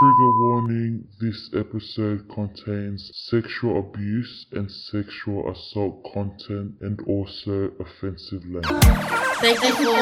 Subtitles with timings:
[0.00, 8.82] Trigger warning this episode contains sexual abuse and sexual assault content and also offensive language.
[9.42, 9.92] Thank you for.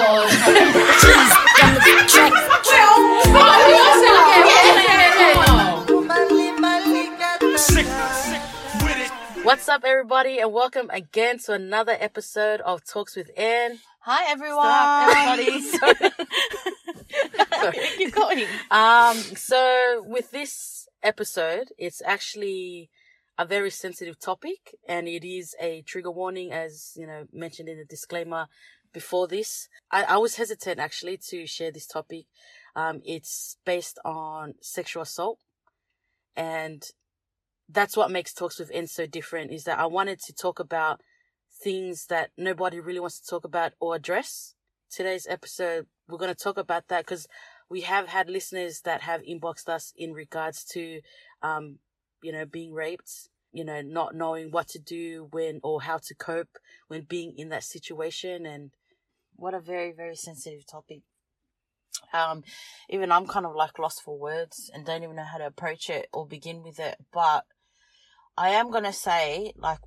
[9.43, 13.81] What's up, everybody, and welcome again to another episode of Talks with Anne.
[14.03, 14.65] Hi, everyone.
[14.65, 16.75] Stop, everybody.
[17.61, 17.79] Sorry.
[17.97, 18.45] Keep going.
[18.71, 22.91] Um, so with this episode, it's actually
[23.39, 27.79] a very sensitive topic, and it is a trigger warning, as you know mentioned in
[27.79, 28.47] the disclaimer
[28.93, 29.69] before this.
[29.91, 32.27] I, I was hesitant actually to share this topic.
[32.75, 35.39] Um, it's based on sexual assault,
[36.37, 36.85] and
[37.69, 39.53] that's what makes talks with N so different.
[39.53, 41.01] Is that I wanted to talk about
[41.63, 44.55] things that nobody really wants to talk about or address.
[44.91, 47.27] Today's episode, we're going to talk about that because
[47.69, 51.01] we have had listeners that have inboxed us in regards to,
[51.43, 51.79] um,
[52.23, 56.15] you know, being raped, you know, not knowing what to do when or how to
[56.15, 58.47] cope when being in that situation.
[58.47, 58.71] And
[59.37, 61.03] what a very, very sensitive topic.
[62.13, 62.43] Um,
[62.89, 65.91] even I'm kind of like lost for words and don't even know how to approach
[65.91, 66.97] it or begin with it.
[67.13, 67.45] But
[68.37, 69.81] I am going to say, like,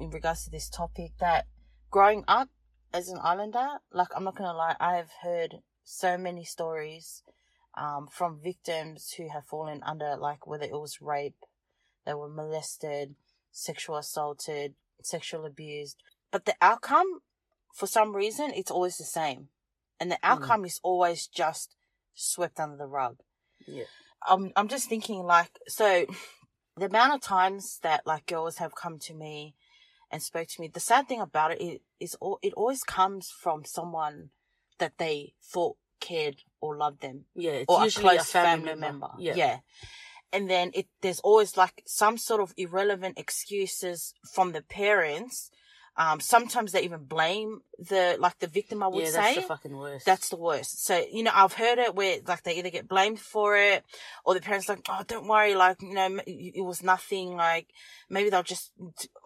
[0.00, 1.46] in regards to this topic, that
[1.90, 2.48] growing up
[2.92, 7.22] as an islander, like, I'm not to lie, I have heard so many stories
[7.76, 11.44] um, from victims who have fallen under, like, whether it was rape,
[12.04, 13.14] they were molested,
[13.52, 16.02] sexual assaulted, sexual abused.
[16.30, 17.20] But the outcome,
[17.74, 19.48] for some reason, it's always the same.
[20.00, 20.32] And the Hmm.
[20.32, 20.66] outcome mm.
[20.66, 21.76] is always just
[22.14, 23.18] swept under the rug.
[23.66, 23.84] Yeah.
[24.28, 26.06] Um, I'm just thinking, like, so
[26.76, 29.54] the amount of times that, like, girls have come to me
[30.10, 33.30] and spoke to me, the sad thing about it is, is all, it always comes
[33.30, 34.30] from someone
[34.78, 37.24] that they thought cared or loved them.
[37.34, 39.06] Yeah, it's or a usually close a family, family member.
[39.08, 39.10] member.
[39.18, 39.34] Yeah.
[39.34, 39.58] yeah.
[40.32, 45.50] And then it there's always like some sort of irrelevant excuses from the parents.
[45.98, 48.84] Um, sometimes they even blame the like the victim.
[48.84, 50.06] I would yeah, say that's the fucking worst.
[50.06, 50.84] that's the worst.
[50.84, 53.82] So, you know, I've heard it where like they either get blamed for it
[54.24, 57.34] or the parents like, oh, don't worry, like, you know, it was nothing.
[57.34, 57.66] Like,
[58.08, 58.70] maybe they'll just,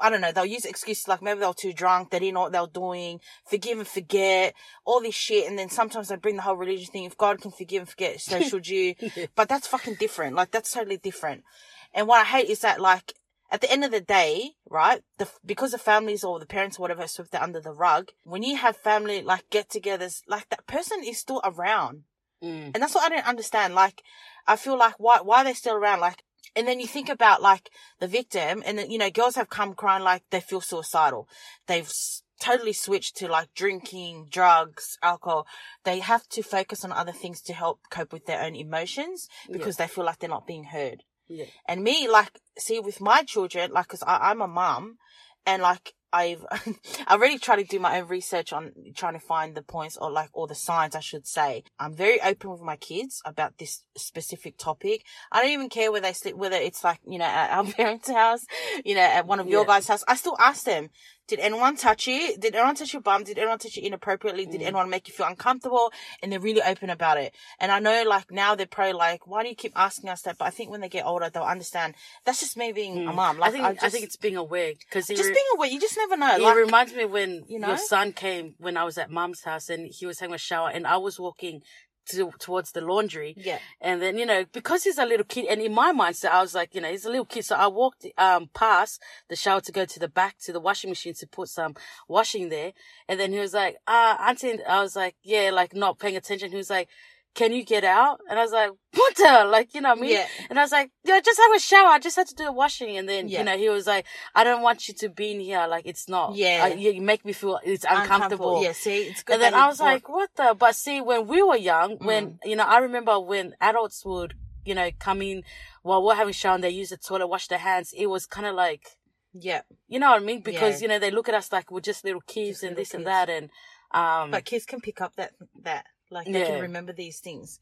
[0.00, 2.41] I don't know, they'll use excuses like maybe they were too drunk, they didn't know
[2.41, 4.54] what they were doing, forgive and forget,
[4.86, 5.46] all this shit.
[5.50, 7.04] And then sometimes they bring the whole religion thing.
[7.04, 8.94] If God can forgive and forget, so should you.
[9.34, 10.36] But that's fucking different.
[10.36, 11.44] Like, that's totally different.
[11.92, 13.12] And what I hate is that, like,
[13.52, 16.82] at the end of the day, right, the, because the families or the parents or
[16.82, 20.66] whatever swept it under the rug, when you have family like get togethers, like that
[20.66, 22.04] person is still around.
[22.42, 22.70] Mm.
[22.74, 23.74] And that's what I don't understand.
[23.74, 24.02] Like,
[24.46, 26.00] I feel like why, why are they still around?
[26.00, 26.24] Like,
[26.56, 27.70] and then you think about like
[28.00, 31.28] the victim and then, you know, girls have come crying like they feel suicidal.
[31.66, 35.46] They've s- totally switched to like drinking, drugs, alcohol.
[35.84, 39.76] They have to focus on other things to help cope with their own emotions because
[39.76, 41.04] they feel like they're not being heard.
[41.32, 41.47] Yeah.
[41.66, 44.98] And me, like, see, with my children, like, cause I, I'm a mum
[45.47, 46.44] and like, I've,
[47.06, 50.10] I really try to do my own research on trying to find the points or
[50.10, 51.65] like, or the signs, I should say.
[51.78, 55.04] I'm very open with my kids about this specific topic.
[55.31, 58.10] I don't even care where they sleep, whether it's like, you know, at our parents'
[58.10, 58.44] house,
[58.84, 60.04] you know, at one of your guys' house.
[60.06, 60.91] I still ask them,
[61.28, 62.36] did anyone touch you?
[62.36, 63.24] Did anyone touch your bum?
[63.24, 64.44] Did anyone touch you inappropriately?
[64.46, 64.66] Did Mm.
[64.66, 65.92] anyone make you feel uncomfortable?
[66.22, 67.34] And they're really open about it.
[67.60, 70.38] And I know like now they're probably like, why do you keep asking us that?
[70.38, 71.94] But I think when they get older, they'll understand.
[72.24, 73.38] That's just me being a mom.
[73.38, 75.68] Like, I think I, just, think it's being aware because just being aware.
[75.68, 76.34] You just never know.
[76.34, 77.68] It Like, reminds me when you know?
[77.68, 80.70] your son came when I was at mom's house and he was having a shower
[80.70, 81.62] and I was walking
[82.06, 83.34] to, towards the laundry.
[83.36, 83.58] yeah.
[83.80, 86.54] And then, you know, because he's a little kid and in my mindset, I was
[86.54, 87.44] like, you know, he's a little kid.
[87.44, 90.90] So I walked, um, past the shower to go to the back to the washing
[90.90, 91.74] machine to put some
[92.08, 92.72] washing there.
[93.08, 96.50] And then he was like, ah, auntie, I was like, yeah, like not paying attention.
[96.50, 96.88] He was like,
[97.34, 98.20] can you get out?
[98.28, 100.10] And I was like, what the, like, you know what I mean?
[100.12, 100.26] Yeah.
[100.50, 101.88] And I was like, yeah, just have a shower.
[101.88, 102.97] I just had to do the washing.
[102.98, 103.38] And then, Yeah.
[103.38, 104.04] you know, he was like,
[104.34, 105.66] I don't want you to be in here.
[105.66, 106.34] Like, it's not.
[106.37, 106.60] Yeah.
[106.65, 108.62] I, you, make me feel it's uncomfortable.
[108.62, 108.72] Yeah.
[108.72, 109.34] See, it's good.
[109.34, 110.54] And then I was like, what the?
[110.59, 112.38] But see, when we were young, when, Mm.
[112.44, 115.43] you know, I remember when adults would, you know, come in
[115.82, 117.94] while we're having shower and they use the toilet, wash their hands.
[117.96, 118.85] It was kind of like,
[119.32, 119.62] yeah.
[119.88, 120.43] you know what I mean?
[120.43, 120.82] Because, Yeah.
[120.85, 122.94] you know, they look at us like we're just little kids Just and little this
[122.94, 123.31] and that.
[123.31, 123.49] And,
[123.93, 125.32] um, But kids can pick up that,
[125.62, 126.47] that, like they Yeah.
[126.47, 127.59] can remember these things.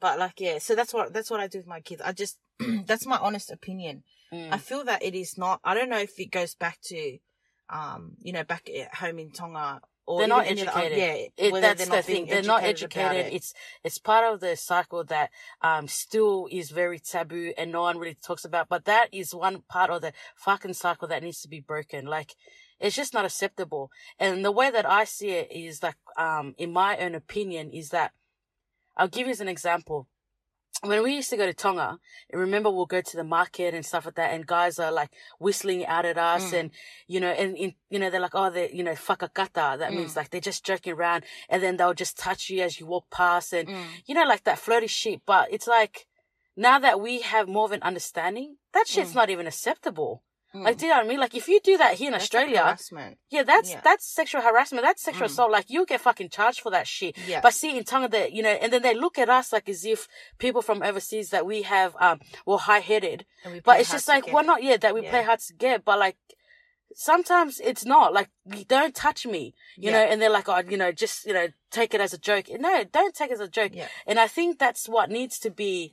[0.00, 0.58] But like, yeah.
[0.58, 2.02] So that's what, that's what I do with my kids.
[2.04, 2.38] I just,
[2.86, 4.04] that's my honest opinion.
[4.32, 5.60] mm, I feel that it is not.
[5.64, 7.18] I don't know if it goes back to,
[7.68, 10.98] um, you know, back at home in Tonga or they're not any of the- educated.
[10.98, 12.26] yeah, It, that's they're the not thing.
[12.26, 13.26] They're not educated.
[13.26, 13.32] it.
[13.34, 13.52] It's
[13.84, 18.14] it's part of the cycle that um still is very taboo and no one really
[18.24, 18.68] talks about.
[18.70, 22.06] But that is one part of the fucking cycle that needs to be broken.
[22.06, 22.36] Like
[22.80, 23.90] it's just not acceptable.
[24.18, 27.90] And the way that I see it is like um in my own opinion is
[27.90, 28.12] that
[28.96, 30.06] I'll give you as an example.
[30.82, 31.98] when we used to go to Tonga,
[32.30, 35.10] and remember we'll go to the market and stuff like that, and guys are like
[35.40, 36.58] whistling out at us, Mm.
[36.58, 36.70] and
[37.08, 39.76] you know, and in, you know they're like, oh, they, you know, fakakata.
[39.78, 40.16] That means Mm.
[40.18, 43.52] like they're just joking around, and then they'll just touch you as you walk past,
[43.52, 43.86] and Mm.
[44.06, 45.22] you know, like that flirty shit.
[45.26, 46.06] But it's like
[46.54, 49.16] now that we have more of an understanding, that shit's Mm.
[49.20, 50.22] not even acceptable.
[50.60, 50.64] Mm.
[50.64, 51.20] Like, do you know what I mean?
[51.20, 53.18] Like, if you do that here in That's Australia, harassment.
[53.30, 53.80] yeah, that's Yeah.
[53.82, 54.84] that's sexual harassment.
[54.84, 55.30] That's sexual Mm.
[55.30, 55.50] assault.
[55.50, 57.16] Like, you'll get fucking charged for that shit.
[57.26, 57.40] Yeah.
[57.40, 59.84] But see, in Tonga, that you know, and then they look at us like as
[59.84, 60.08] if
[60.38, 63.26] people from overseas that we have, um, we're high headed.
[63.46, 64.46] We But it's just like, get.
[64.46, 65.10] not yet that we Yeah.
[65.10, 66.16] play hard to get, but like
[66.94, 68.12] sometimes it's not.
[68.12, 68.30] Like,
[68.66, 69.92] don't touch me, you Yeah.
[69.92, 72.48] know, and they're like, oh, you know, just you know, take it as a joke.
[72.50, 73.72] No, don't take it as a joke.
[73.74, 73.88] Yeah.
[74.06, 75.92] And I think that's what needs to be,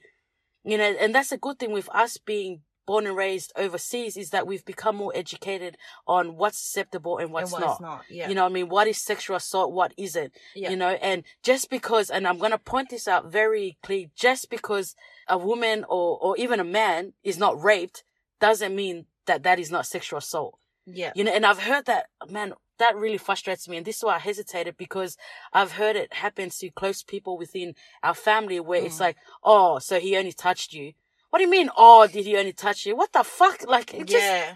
[0.63, 4.29] you know, and that's a good thing with us being born and raised overseas is
[4.29, 5.77] that we've become more educated
[6.07, 7.67] on what's acceptable and what's and not.
[7.69, 8.01] what's not.
[8.09, 8.29] Yeah.
[8.29, 8.69] You know what I mean?
[8.69, 9.71] What is sexual assault?
[9.71, 10.33] What isn't?
[10.55, 10.69] Yeah.
[10.69, 14.49] You know, and just because, and I'm going to point this out very clearly, just
[14.49, 14.95] because
[15.27, 18.03] a woman or, or even a man is not raped
[18.39, 20.59] doesn't mean that that is not sexual assault.
[20.85, 21.11] yeah.
[21.15, 23.77] You know, and I've heard that, man, that really frustrates me.
[23.77, 25.15] And this is why I hesitated because
[25.53, 27.73] I've heard it happen to close people within
[28.03, 28.99] our family where it's Mm.
[28.99, 30.91] like, oh, so he only touched you.
[31.35, 31.69] What do you mean?
[31.75, 32.95] Oh, did he only touch you?
[32.95, 33.67] What the fuck?
[33.67, 34.53] Like, it just, yeah.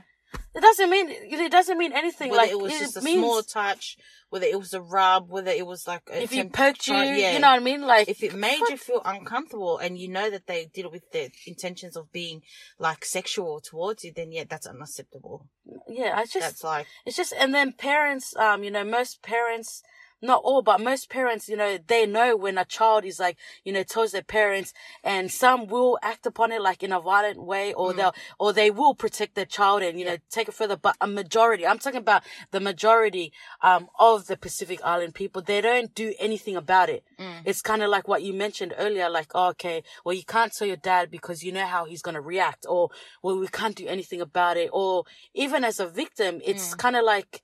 [0.55, 2.31] it doesn't mean, it doesn't mean anything.
[2.31, 3.97] Whether like, it was just a means small touch,
[4.29, 7.33] whether it was a rub, whether it was like a if he poked you, yeah.
[7.33, 7.81] you know what I mean?
[7.81, 8.69] Like, if it made fuck.
[8.69, 12.43] you feel uncomfortable and you know that they did it with the intentions of being
[12.79, 15.49] like sexual towards you, then yeah, that's unacceptable.
[15.89, 19.83] yeah, I just, that's like It's just, and then parents, um, you know, most parents,
[20.21, 23.71] not all, but most parents, you know, they know when a child is like, you
[23.73, 24.73] know, tells their parents,
[25.03, 27.97] and some will act upon it like in a violent way, or Mm.
[27.97, 30.75] they'll, or they will protect their child and you know take it further.
[30.77, 33.31] But a majority, I'm talking about the majority,
[33.61, 37.03] um, of the Pacific Island people, they don't do anything about it.
[37.19, 37.41] Mm.
[37.45, 40.67] It's kind of like what you mentioned earlier, like, oh, okay, well, you can't tell
[40.67, 42.89] your dad because you know how he's going to react, or,
[43.23, 46.77] well, we can't do anything about it, or even as a victim, it's Mm.
[46.77, 47.41] kind of like,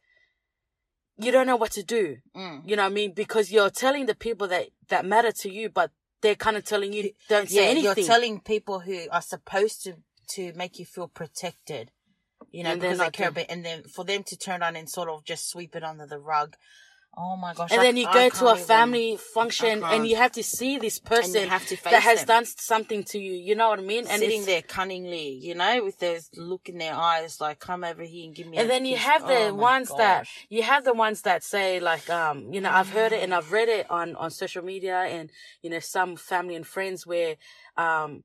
[1.18, 2.18] you don't know what to do.
[2.36, 2.62] mm.
[2.66, 3.14] You know what I mean?
[3.14, 5.92] Because you're telling the people that, that matter to you, but
[6.22, 7.84] they're kind of telling you, don't say yeah, anything.
[7.98, 9.96] you're telling people who are supposed to
[10.28, 11.92] to make you feel protected,
[12.52, 14.90] you know, And because they care about, and then for them to turn on and
[14.90, 16.56] sort of just sweep it under the rug.
[17.18, 17.72] Oh my gosh!
[17.72, 20.44] and I- then you I go to a even- family function and you have to
[20.44, 22.28] see this person that has them.
[22.28, 23.34] done something to you.
[23.34, 24.06] You know what I mean?
[24.08, 28.04] And sitting there cunningly, you know, with their look in their eyes, like "Come over
[28.04, 30.94] here and give me." And then you have the Oh ones that you have the
[30.94, 34.16] ones that say like um you know I've heard it and I've read it on
[34.18, 35.30] on social media and
[35.62, 37.36] you know some family and friends where
[37.78, 38.24] um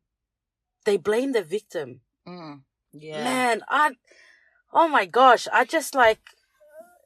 [0.84, 2.00] they blame the victim.
[2.26, 3.92] Mm, yeah, Man, I
[4.72, 6.20] oh my gosh, I just like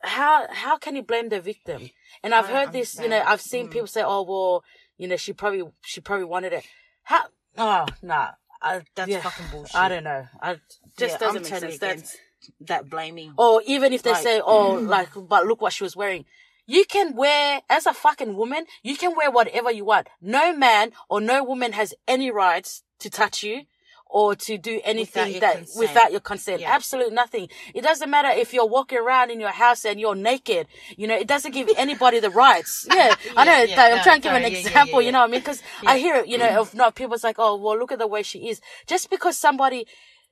[0.04, 1.90] how how can you blame the victim?
[2.22, 3.22] And I've I heard this, you know.
[3.24, 3.70] I've seen Mm.
[3.72, 4.64] people say, "Oh, well,
[4.98, 6.64] you know, she probably she probably wanted it."
[7.04, 7.24] How?
[7.58, 8.30] Oh, nah.
[8.62, 9.74] I, that's yeah, fucking bullshit.
[9.76, 10.26] I don't know.
[10.40, 10.54] I
[10.98, 11.78] just Yeah, doesn't I'm make sense.
[11.78, 12.16] That's
[12.60, 13.34] that blaming.
[13.36, 16.24] or even if they Like- say, oh, like, but look what she was wearing.
[16.66, 20.08] You can wear, as a fucking woman, you can wear whatever you want.
[20.22, 23.66] No man or no woman has any rights to touch you
[24.14, 25.76] or to do anything your that consent.
[25.76, 26.60] without your consent.
[26.60, 26.72] Yeah.
[26.72, 27.48] Absolutely nothing.
[27.74, 30.68] It doesn't matter if you're walking around in your house and you're naked.
[30.96, 32.86] You know, it doesn't give anybody the rights.
[32.88, 33.62] Yeah, I know.
[33.64, 35.02] yeah, I'm no, trying to give an sorry, yeah, yeah, example.
[35.02, 35.40] yeah, You know what I mean?
[35.40, 36.28] Because I hear it.
[36.28, 36.56] You know, mm.
[36.58, 38.60] of not people's like, oh, well, look at the way she is.
[38.86, 39.84] Just because somebody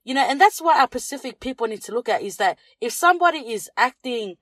[0.05, 2.93] you know, and that's what our Pacific people need to look at is that if
[2.93, 4.37] somebody is acting,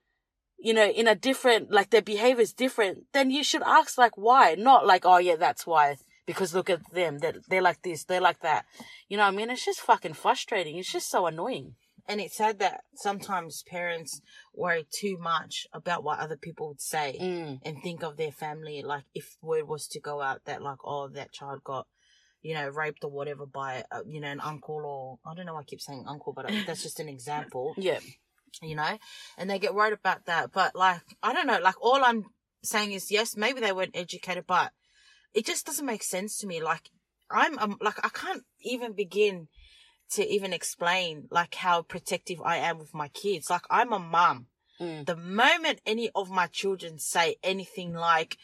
[0.59, 4.17] you know, in a different, like their behavior is different, then you should ask like
[4.17, 5.97] why, not like, oh yeah, that's why.
[6.33, 8.65] Because look at them, they're, they're like this, they're like that.
[9.09, 9.51] You know what I mean?
[9.51, 10.77] It's just fucking frustrating.
[10.79, 11.75] It's just so annoying.
[12.09, 14.21] And it's sad that sometimes parents
[14.55, 17.59] worry too much about what other people would say Mm.
[17.65, 18.83] and think of their family.
[18.83, 21.87] Like if word was to go out that like, oh, that child got,
[22.43, 25.55] you know, raped or whatever by, uh, you know, an uncle or I don't know.
[25.55, 27.75] why I keep saying uncle, but uh, that's just an example.
[27.77, 28.01] Yeah.
[28.63, 28.99] you know,
[29.39, 30.51] and they get worried about that.
[30.53, 32.25] But like, I don't know, like all I'm
[32.65, 34.73] saying is yes, maybe they weren't educated, but
[35.35, 36.63] it just doesn't make sense to me.
[36.63, 36.91] Like
[37.31, 39.49] I'm, um, like I can't even begin
[40.13, 43.49] to even explain like how protective I am with my kids.
[43.51, 44.47] Like I'm a mum.
[44.81, 45.07] Mm.
[45.07, 48.39] The moment any of my children say anything like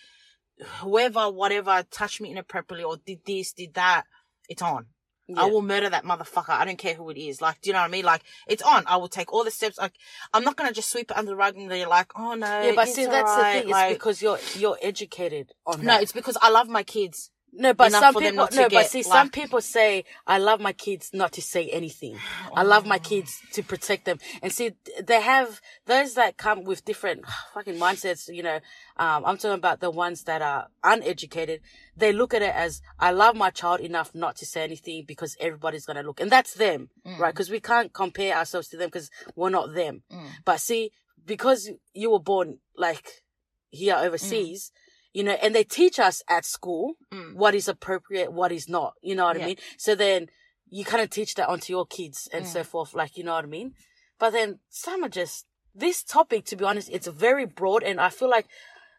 [0.80, 4.04] whoever, whatever, touched me inappropriately or did this, did that,
[4.48, 4.86] it's on.
[5.28, 5.42] Yeah.
[5.42, 6.50] I will murder that motherfucker.
[6.50, 7.40] I don't care who it is.
[7.40, 8.04] Like, do you know what I mean?
[8.04, 8.84] Like, it's on.
[8.86, 9.78] I will take all the steps.
[9.78, 9.94] Like,
[10.32, 12.62] I'm not gonna just sweep it under the rug and they're like, oh no.
[12.62, 13.56] yeah, but see, that's alright.
[13.56, 13.70] the thing.
[13.70, 16.02] Like, it's because you're, you're educated on no, that.
[16.02, 19.60] it's because I love my kids No, but some people no, but see, some people
[19.62, 22.18] say I love my kids not to say anything.
[22.54, 24.18] I love my kids to protect them.
[24.42, 24.72] And see,
[25.02, 27.24] they have those that come with different
[27.54, 28.28] fucking mindsets.
[28.34, 28.56] You know,
[28.98, 31.60] um, I'm talking about the ones that are uneducated.
[31.96, 35.34] They look at it as I love my child enough not to say anything because
[35.40, 37.32] everybody's gonna look, and that's them, right?
[37.32, 40.02] Because we can't compare ourselves to them because we're not them.
[40.44, 40.90] But see,
[41.24, 43.22] because you were born like
[43.70, 44.72] here overseas,
[45.16, 47.34] you know, and they teach us at school mm.
[47.34, 48.92] what is appropriate, what is not.
[49.00, 49.44] You know what Yeah.
[49.44, 49.56] I mean?
[49.78, 50.28] So then
[50.68, 53.44] you kind of teach that onto your kids and so forth, like you know what
[53.44, 53.72] I mean.
[54.18, 56.44] But then some are just this topic.
[56.46, 58.46] To be honest, it's very broad, and I feel like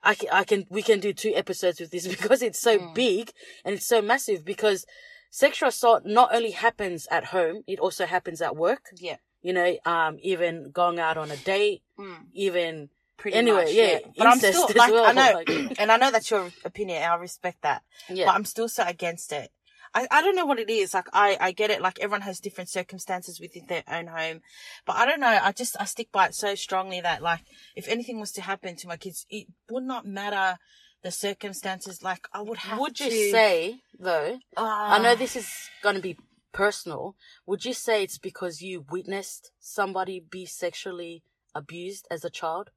[0.01, 2.95] I can, I can we can do two episodes with this because it's so mm.
[2.95, 3.31] big
[3.63, 4.43] and it's so massive.
[4.43, 4.87] Because
[5.29, 8.85] sexual assault not only happens at home, it also happens at work.
[8.95, 9.17] Yeah.
[9.43, 12.25] You know, um, even going out on a date, mm.
[12.33, 15.97] even Pretty Anyway, much, yeah, But I'm still like well, I know, like- and I
[15.97, 17.01] know that's your opinion.
[17.01, 18.25] and I respect that, yeah.
[18.25, 19.49] but I'm still so against it.
[19.95, 20.93] I, I don't know what it is.
[20.93, 21.81] Like I, I get it.
[21.81, 24.41] Like everyone has different circumstances within their own home,
[24.85, 25.39] but I don't know.
[25.41, 27.41] I just I stick by it so strongly that like
[27.75, 30.57] if anything was to happen to my kids, it would not matter
[31.03, 32.03] the circumstances.
[32.03, 32.79] Like I would have.
[32.79, 34.37] Would you say though?
[34.55, 34.99] Ah.
[34.99, 35.49] I know this is
[35.81, 36.17] going to be
[36.51, 37.15] personal.
[37.47, 41.23] Would you say it's because you witnessed somebody be sexually
[41.55, 42.69] abused as a child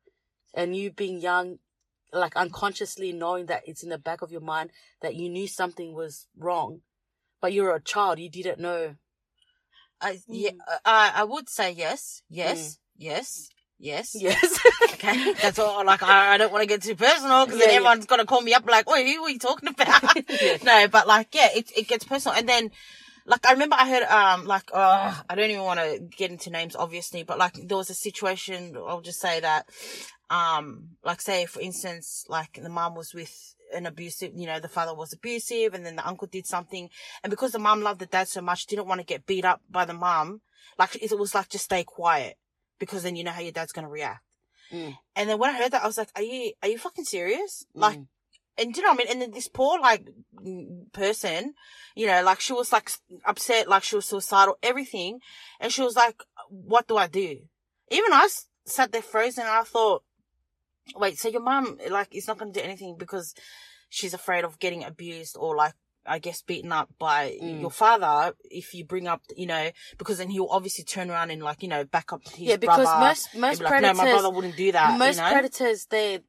[0.54, 1.59] and you being young,
[2.12, 4.71] like unconsciously knowing that it's in the back of your mind
[5.02, 6.80] that you knew something was wrong,
[7.40, 8.97] but you're a child, you didn't know.
[10.00, 10.59] I, yeah, Mm.
[10.66, 14.14] uh, I, I would say yes, yes, yes, yes.
[14.14, 14.59] Yes.
[14.95, 15.85] Okay, that's all.
[15.87, 17.76] Like, I, I don't want to get too personal because Yeah, then yeah.
[17.76, 20.02] everyone's gonna call me up like, "Oi, who are you talking about?"
[20.40, 20.59] Yeah.
[20.62, 22.71] No, but like, yeah, it it gets personal, and then.
[23.26, 26.50] Like I remember I heard um like uh I don't even want to get into
[26.50, 29.69] names obviously but like there was a situation I'll just say that
[30.30, 34.68] um like say for instance like the mom was with an abusive you know the
[34.68, 36.88] father was abusive and then the uncle did something
[37.22, 39.60] and because the mom loved the dad so much didn't want to get beat up
[39.70, 40.40] by the mom
[40.78, 42.37] like it was like just stay quiet
[42.78, 44.22] because then you know how your dad's gonna react
[44.72, 44.96] Mm.
[45.16, 47.66] and then when I heard that, I was like, "Are you are you fucking serious?"
[47.75, 48.06] Like, Mm.
[48.56, 49.10] and do you know what I mean?
[49.10, 50.06] And then this poor like
[50.92, 51.54] person,
[51.96, 52.88] you know, like she was like
[53.25, 55.18] upset, like she was suicidal, everything,
[55.58, 57.40] and she was like, "What do I do?"
[57.90, 58.28] Even I
[58.64, 60.04] sat there frozen, and I thought,
[60.97, 63.35] "Wait, so your mom like is not going to do anything because
[63.88, 65.75] she's afraid of getting abused or like."
[66.06, 67.61] I guess beaten up by Mm.
[67.61, 71.42] your father if you bring up, you know, because then he'll obviously turn around and
[71.42, 73.00] like, you know, back up his yeah, because brother.
[73.06, 74.99] most most be like, predators no, my brother wouldn't do that.
[74.99, 75.30] most you know?
[75.30, 76.20] predators they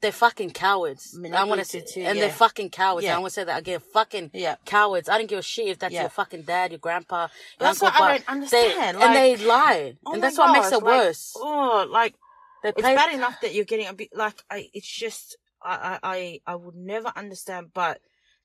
[0.00, 1.16] they're fucking cowards.
[1.32, 2.24] I want to say, too, and yeah.
[2.24, 3.04] they're fucking cowards.
[3.06, 3.14] Yeah.
[3.14, 3.78] I want to say that again.
[3.92, 4.56] Fucking Yeah.
[4.66, 5.08] cowards.
[5.08, 6.00] I don't give a shit if that's Yeah.
[6.02, 7.28] your fucking dad, your grandpa, your
[7.60, 8.00] That's uncle.
[8.00, 10.84] what I don't they- understand, and they lie, Oh and that's what makes it like,
[10.84, 11.34] worse.
[11.36, 12.16] Oh, like
[12.62, 14.68] They it's bad enough that you're getting a bit like I.
[14.72, 18.00] It's just I I I, I would never understand, but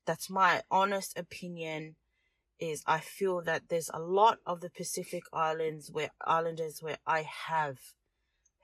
[0.06, 1.96] that's my honest opinion.
[2.58, 7.24] Is I feel that there's a lot of the Pacific Islands where islanders where I
[7.48, 7.78] have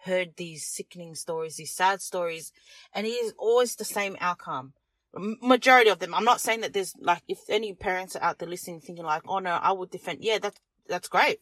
[0.06, 2.54] heard these sickening stories, these sad stories,
[2.94, 4.74] and it is always the same outcome.
[5.14, 6.14] Majority of them.
[6.14, 9.24] I'm not saying that there's like if any parents are out there listening, thinking like,
[9.28, 11.42] "Oh no, I would defend." Yeah, that's that's great.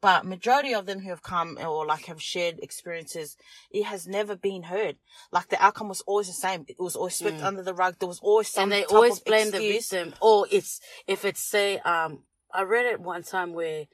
[0.00, 3.36] But majority of them who have come or like have shared experiences,
[3.70, 4.96] it has never been heard.
[5.32, 6.64] Like the outcome was always the same.
[6.68, 7.96] It was always swept under the rug.
[7.98, 9.88] There was always some and they always blame the excuse.
[9.90, 10.14] victim.
[10.20, 12.22] Or it's if it's say, um,
[12.54, 13.86] I read it one time where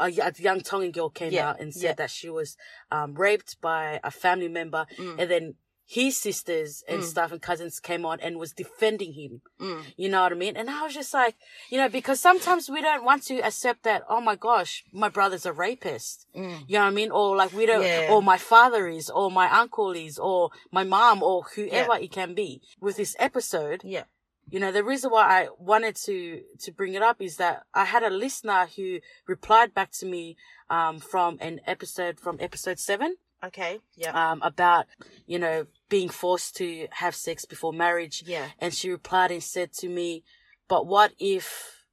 [0.00, 1.92] a, young Tongan girl came Yeah, out and said yeah.
[1.94, 2.56] that she was
[2.90, 5.20] um raped by a family member, Mm.
[5.20, 5.54] and then
[5.88, 7.04] his sisters and Mm.
[7.06, 9.40] stuff and cousins came on and was defending him.
[9.60, 9.84] Mm.
[9.96, 10.56] You know what I mean?
[10.56, 11.36] And I was just like,
[11.70, 15.46] you know, because sometimes we don't want to accept that, oh my gosh, my brother's
[15.46, 16.26] a rapist.
[16.34, 16.64] Mm.
[16.66, 17.10] You know what I mean?
[17.12, 18.08] Or like we don't, Yeah.
[18.10, 22.34] or my father is, or my uncle is, or my mom, or whoever it can
[22.34, 22.62] be.
[22.80, 24.04] With this episode, Yeah.
[24.50, 27.84] you know, the reason why I wanted to, to bring it up is that I
[27.84, 30.36] had a listener who replied back to me,
[30.68, 33.78] um, from an episode, from episode seven Okay.
[33.96, 34.12] Yeah.
[34.32, 34.86] um, about,
[35.26, 38.22] you know, being forced to have sex before marriage.
[38.26, 38.48] Yeah.
[38.58, 40.24] And she replied and said to me,
[40.68, 41.84] but what if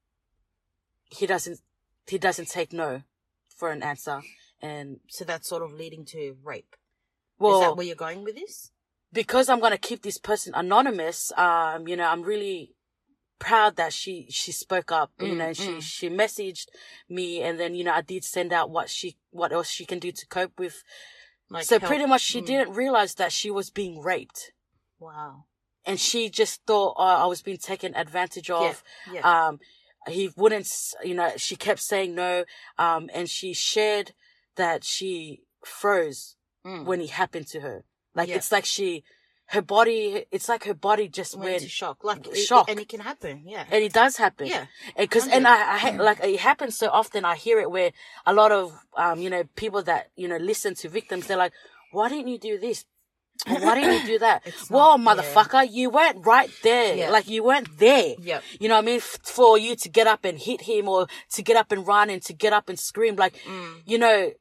[1.06, 1.60] he doesn't,
[2.08, 3.04] he doesn't take no
[3.56, 4.22] for an answer?
[4.62, 6.76] And so that's sort of leading to rape.
[7.38, 8.72] well, Is that where you're going with this?
[9.12, 12.74] because I'm going to keep this person anonymous, um, you know, I'm really
[13.38, 15.82] proud that she, she spoke up, you Mm, know, she, mm.
[15.84, 16.66] she messaged
[17.08, 20.00] me and then, you know, I did send out what she, what else she can
[20.00, 20.84] do to cope with.
[21.54, 22.46] Like so help- pretty much she Mm.
[22.46, 24.52] didn't realize that she was being raped.
[25.00, 25.46] Wow.
[25.86, 28.82] and she just thought oh, I was being taken advantage of.
[29.12, 29.48] Yeah.
[29.48, 29.60] Um,
[30.08, 30.68] he wouldn't,
[31.04, 32.46] you know, she kept saying no.
[32.78, 34.14] Um, and she shared
[34.56, 36.86] that she froze Mm.
[36.86, 37.84] when it happened to her.
[38.16, 38.36] Like Yeah.
[38.38, 39.04] it's like she
[39.54, 42.04] her body, it's like her body just went went, to shock.
[42.04, 42.70] Like it- shock.
[42.70, 43.44] and it can happen.
[43.46, 43.66] Yeah.
[43.72, 44.48] and it does happen.
[44.48, 44.66] Yeah.
[44.98, 47.24] Because and I, I ha- like it happens so often.
[47.26, 47.92] I hear it where
[48.26, 51.54] a lot of um you know people that you know listen to victims, they're like,
[51.92, 52.86] "Why didn't you do this?
[53.48, 54.42] Why didn't you do that?
[54.50, 55.24] It's well, not- yeah.
[55.24, 56.96] motherfucker, you weren't right there.
[56.96, 57.10] Yeah.
[57.10, 58.14] Like you weren't there.
[58.20, 58.44] Yep.
[58.60, 58.98] You know what I mean?
[58.98, 62.10] F- For you to get up and hit him, or to get up and run,
[62.10, 63.82] and to get up and scream, like Mm.
[63.92, 64.32] you know,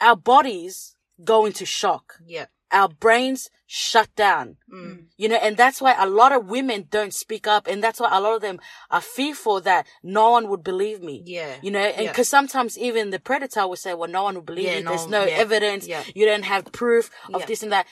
[0.00, 0.96] our bodies
[1.32, 2.14] go into shock.
[2.26, 2.46] Yeah.
[2.72, 4.56] Our brains shut down.
[4.72, 5.04] Mm.
[5.16, 8.08] You know, and that's why a lot of women don't speak up, and that's why
[8.10, 8.58] a lot of them
[8.90, 11.22] are fearful that no one would believe me.
[11.24, 11.56] Yeah.
[11.62, 12.10] You know, and Yeah.
[12.12, 14.84] because sometimes even the predator will say, "Well, no one will believe Yeah, you.
[14.84, 15.86] no There's no yeah, evidence.
[15.86, 16.04] yeah.
[16.14, 17.46] You don't have proof of Yeah.
[17.46, 17.86] this and that."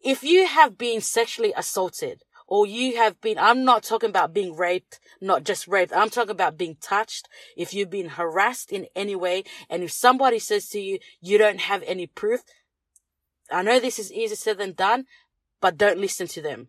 [0.00, 4.54] If you have been sexually assaulted, or you have been, I'm not talking about being
[4.54, 5.92] raped, not just raped.
[5.94, 7.26] I'm talking about being touched.
[7.56, 11.60] If you've been harassed in any way, and if somebody says to you, you don't
[11.60, 12.42] have any proof,
[13.50, 15.06] I know this is easier said than done,
[15.60, 16.68] but don't listen to them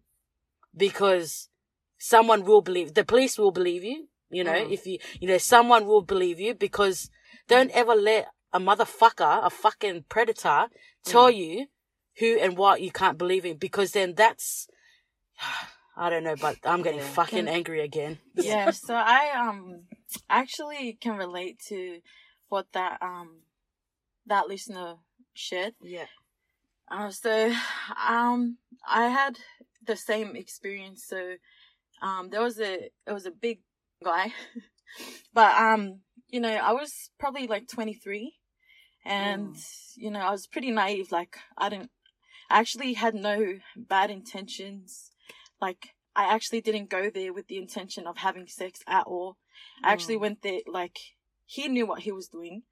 [0.75, 1.49] because
[1.97, 4.07] someone will believe, the police will believe you.
[4.29, 4.71] You know, Mm.
[4.71, 7.09] if you, you know, someone will believe you because
[7.47, 10.67] don't ever let a motherfucker, a fucking predator
[11.03, 11.67] tell you
[12.19, 14.67] who and what you can't believe in because then that's,
[15.97, 17.05] I don't know, but I'm getting Yeah.
[17.07, 18.19] fucking Can- angry again.
[18.35, 19.83] yeah so i um
[20.29, 22.01] actually can relate to
[22.49, 23.43] what that um
[24.25, 24.95] that listener
[25.33, 26.07] shared Yeah.
[26.91, 27.51] Uh, so
[28.07, 29.37] um i had
[29.85, 31.05] the same experience.
[31.05, 31.35] So
[32.01, 33.59] um there was a it was a big
[34.03, 34.33] guy
[35.33, 35.99] but um
[36.29, 38.33] you know i was probably like 23
[39.05, 39.55] and
[39.95, 41.11] you know i was pretty naive.
[41.11, 41.91] Like i didn't
[42.49, 45.11] I actually had no bad intentions.
[45.59, 49.37] Like I actually didn't go there with the intention of having sex at all.
[49.83, 50.21] I actually Mm.
[50.21, 50.97] went there like
[51.45, 52.63] he knew what he was doing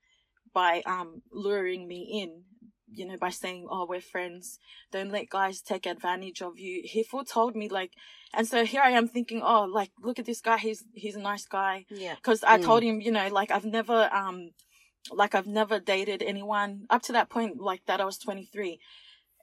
[0.53, 2.43] by um luring me in,
[2.97, 4.59] you know, by saying, "Oh, we're friends.
[4.91, 7.91] Don't let guys take advantage of you." He full told me like,
[8.33, 10.57] and so here I am thinking, "Oh, like look at this guy.
[10.57, 12.15] He's he's a nice guy." Yeah.
[12.15, 12.63] Because I Mm.
[12.63, 14.51] told him, you know, like I've never um
[15.11, 17.99] like I've never dated anyone up to that point like that.
[18.01, 18.79] I was twenty three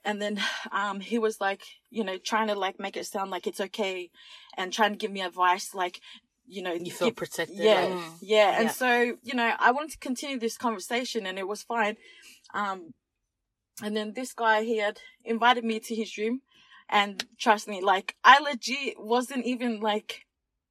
[0.03, 0.39] and then
[0.71, 4.09] um he was like you know trying to like make it sound like it's okay
[4.57, 5.99] and trying to give me advice like
[6.47, 7.55] you know You feel protected.
[7.59, 8.71] yeah like- yeah and Yeah.
[8.71, 11.97] so you know i wanted to continue this conversation and it was fine
[12.53, 12.93] um
[13.83, 16.41] and then this guy he had invited me to his room
[16.89, 20.25] and trust me like i legit wasn't even like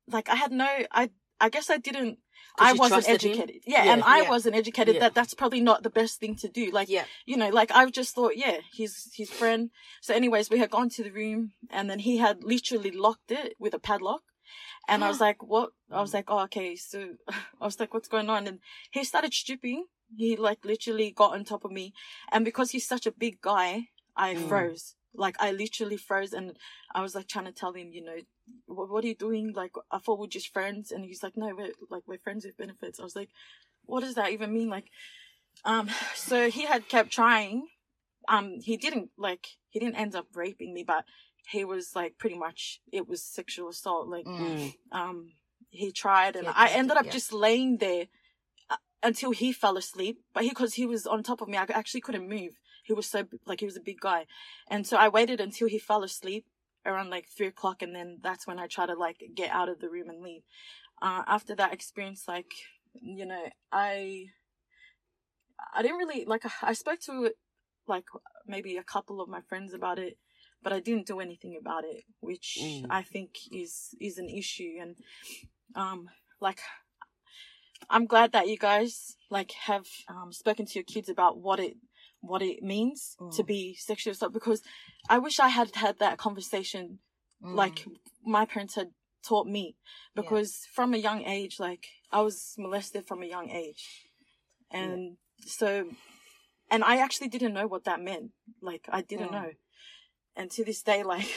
[0.08, 2.18] like i had no i i guess i didn't
[2.58, 3.62] I wasn't educated.
[3.64, 4.28] Yeah, Yeah, and I yeah.
[4.28, 4.94] wasn't educated.
[4.96, 5.00] Yeah.
[5.02, 6.70] That that's probably not the best thing to do.
[6.70, 7.04] Like, Yeah.
[7.24, 9.70] you know, like I just thought, yeah, he's his friend.
[10.02, 13.54] So, anyways, we had gone to the room, and then he had literally locked it
[13.58, 14.22] with a padlock.
[14.88, 15.70] And I was like, what?
[15.90, 16.76] I was like, oh, okay.
[16.76, 16.98] So
[17.60, 18.46] I was like, what's going on?
[18.46, 18.58] And
[18.90, 19.86] he started stripping.
[20.16, 21.92] He like literally got on top of me,
[22.32, 24.48] and because he's such a big guy, I Mm.
[24.48, 24.96] froze.
[25.14, 26.56] Like I literally froze, and
[26.94, 28.16] I was like trying to tell him, you know,
[28.66, 29.52] what, what are you doing?
[29.52, 32.56] Like I thought we're just friends, and he's like, no, we're like we're friends with
[32.56, 33.00] benefits.
[33.00, 33.30] I was like,
[33.86, 34.68] what does that even mean?
[34.68, 34.90] Like,
[35.64, 37.68] um, so he had kept trying.
[38.28, 41.04] Um, he didn't like he didn't end up raping me, but
[41.48, 44.08] he was like pretty much it was sexual assault.
[44.08, 44.74] Like, Mm.
[44.92, 45.32] Um,
[45.70, 47.12] he tried, and Yeah, I ended up yeah.
[47.12, 48.06] just laying there
[49.02, 50.20] until he fell asleep.
[50.34, 52.52] But he, because he was on top of me, I actually couldn't move.
[52.84, 54.26] He was so like he was a big guy,
[54.68, 56.46] and so I waited until he fell asleep
[56.86, 59.80] around like three o'clock, and then that's when I tried to like get out of
[59.80, 60.42] the room and leave.
[61.02, 62.52] Uh, after that experience, like
[62.94, 64.26] you know, I
[65.74, 66.44] I didn't really like.
[66.62, 67.30] I spoke to
[67.86, 68.04] like
[68.46, 70.16] maybe a couple of my friends about it,
[70.62, 72.86] but I didn't do anything about it, which Mm.
[72.90, 74.76] I think is is an issue.
[74.80, 74.96] And
[75.74, 76.08] um,
[76.40, 76.60] like,
[77.88, 81.76] I'm glad that you guys like have um spoken to your kids about what it
[82.20, 83.46] what it means to Mm.
[83.46, 84.62] be sexually assaulted because
[85.08, 86.98] I wish I had had that conversation
[87.42, 87.56] Mm.
[87.56, 87.86] like
[88.24, 88.90] my parents had
[89.22, 89.76] taught me
[90.14, 93.84] because from a young age like i was molested from a young age
[94.70, 95.16] and
[95.46, 95.68] so
[96.70, 98.30] and i actually didn't know what that meant
[98.62, 99.32] like i didn't Mm.
[99.32, 99.50] know
[100.36, 101.28] and to this day like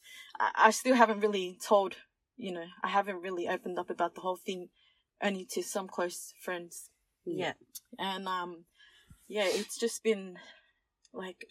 [0.40, 1.96] I, I still haven't really told
[2.36, 4.68] you know i haven't really opened up about the whole thing
[5.22, 6.90] only to some close friends
[7.24, 7.52] yeah.
[7.98, 8.64] and um
[9.28, 10.36] yeah it's just been
[11.12, 11.46] like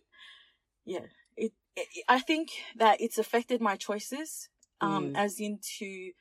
[0.86, 1.06] yeah
[1.38, 4.50] it, it i think that it's affected my choices
[4.82, 5.18] um Mm.
[5.18, 6.12] as into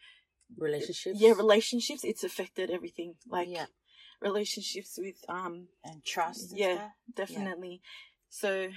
[0.57, 1.19] Relationships.
[1.21, 3.67] yeah relationships it's affected everything like Yeah.
[4.21, 6.51] relationships with um And trust.
[6.51, 6.75] And Yeah.
[6.77, 6.93] stuff.
[7.15, 7.81] definitely
[8.29, 8.69] so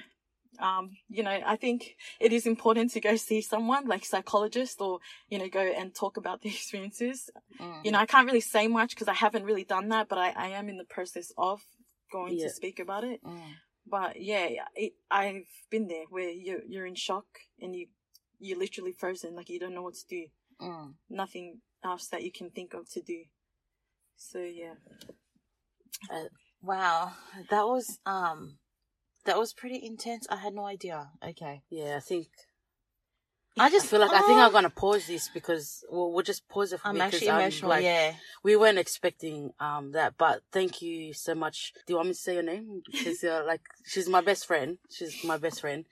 [0.59, 4.99] um you know i think it is important to go see someone like psychologist or
[5.29, 7.85] you know go and talk about the experiences Mm.
[7.85, 10.29] you know i can't really say much because i haven't really done that but i
[10.35, 11.61] i am in the process of
[12.11, 12.47] going Yeah.
[12.47, 13.53] to speak about it Mm.
[13.87, 17.25] but yeah it, i've been there where you're you're in shock
[17.61, 17.87] and you
[18.39, 19.35] you're literally frozen.
[19.35, 20.25] Like you don't know what to do.
[20.61, 20.95] Mm.
[21.09, 23.19] Nothing else that you can think of to do.
[24.17, 24.73] So yeah.
[26.61, 27.13] Wow,
[27.49, 28.57] that was um,
[29.25, 30.27] that was pretty intense.
[30.29, 31.09] I had no idea.
[31.23, 32.27] Okay, Yeah, I think.
[33.59, 36.73] I just feel like I think I'm gonna pause this because we'll, we'll just pause
[36.73, 37.69] it for I'm me actually because emotional.
[37.69, 41.71] like, yeah, we weren't expecting um that, but thank you so much.
[41.85, 42.81] Do you want me to say your name?
[42.85, 44.79] Because you're like she's my best friend.
[44.89, 45.85] She's my best friend,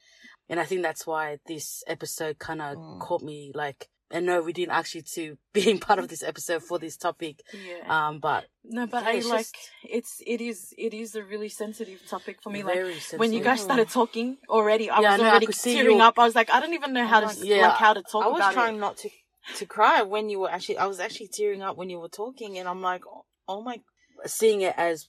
[0.49, 2.99] and I think that's why this episode kind of Mm.
[2.99, 3.89] caught me like.
[4.13, 7.41] And no, we didn't actually to being part of this episode for this topic.
[7.53, 8.07] Yeah.
[8.07, 11.23] Um, but no, but yeah, I it's like just- it's it is it is a
[11.23, 12.63] really sensitive topic for me.
[12.63, 15.55] Like very when you guys started talking already, I Yeah, was know, I already could
[15.55, 16.19] see tearing your- up.
[16.19, 18.27] I was like, I don't even know how to Yeah, like how to talk I
[18.27, 18.79] was about trying it.
[18.79, 19.09] not to
[19.55, 20.77] to cry when you were actually.
[20.77, 23.81] I was actually tearing up when you were talking, and I'm like, oh, oh my.
[24.25, 25.07] seeing it as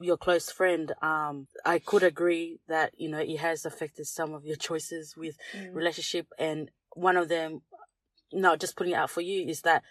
[0.00, 4.44] your close friend, um, I could agree that you know it has affected some of
[4.44, 5.74] your choices with Mm.
[5.74, 7.62] relationship, and one of them,
[8.34, 9.82] not just putting it out for you, is that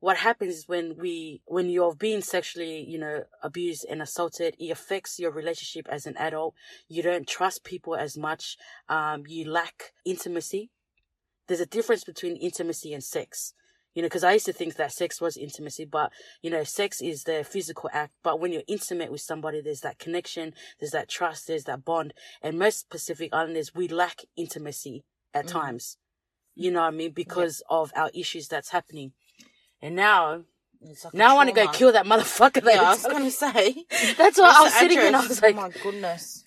[0.00, 4.68] what happens is when we when you're being sexually you know abused and assaulted it
[4.70, 6.54] affects your relationship as an adult.
[6.88, 8.56] You don't trust people as much.
[8.88, 10.70] Um you lack intimacy.
[11.46, 13.54] There's a difference between intimacy and sex.
[13.94, 16.10] You know because i used to think that sex was intimacy but
[16.40, 18.14] you know sex is the physical act.
[18.24, 22.12] But when you're intimate with somebody there's that connection there's that trust there's that bond.
[22.42, 25.52] And most pacific islanders we lack intimacy at Mm.
[25.52, 25.96] times
[26.54, 29.12] you know what i mean because of our issues that's happening
[29.80, 30.42] and now
[31.04, 32.76] like now i want to go kill that motherfucker there.
[32.76, 33.84] Yeah, I was gonna say.
[34.18, 36.44] that's why i was sitting and i was like oh my goodness,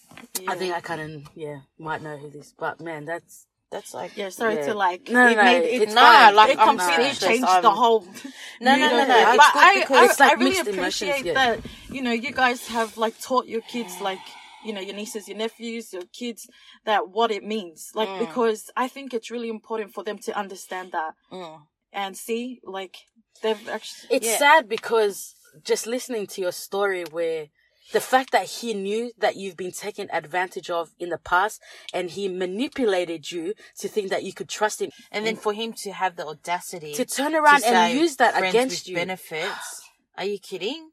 [0.47, 4.15] i think i kind of yeah might know who this but man that's that's like
[4.15, 4.67] Yeah, sorry Yeah.
[4.67, 5.09] to like.
[5.09, 6.35] No, it no, made, it, it's nah, fine.
[6.35, 7.29] like, it I'm completely speechless.
[7.29, 8.01] changed I'm- the whole.
[8.61, 10.77] No, no, no, no, it's But I, I, It's like I really mixed emotions,
[11.09, 11.33] appreciate yeah.
[11.33, 11.59] that.
[11.89, 14.19] You know, you guys have like taught your kids, like
[14.65, 16.49] you know, your nieces, your nephews, your kids,
[16.85, 17.91] that what it means.
[17.93, 18.19] Like Mm.
[18.19, 21.61] because I think it's really important for them to understand that mm,
[21.93, 22.95] and see, like
[23.41, 24.15] they've actually.
[24.15, 24.37] it's Yeah.
[24.37, 27.47] sad because just listening to your story where
[27.93, 31.61] the fact that he knew that you've been taken advantage of in the past
[31.93, 35.71] and he manipulated you to think that you could trust him and then for him
[35.73, 39.83] to have the audacity to turn around to and use that against you benefits.
[40.17, 40.89] Are you kidding?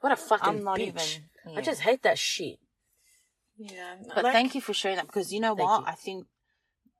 [0.00, 1.56] what a fucking I'm not bitch even.
[1.56, 2.58] i just hate that shit
[3.70, 5.80] Yeah, But like- thank you for sharing that because you know what?
[5.80, 5.86] you.
[5.86, 6.26] I think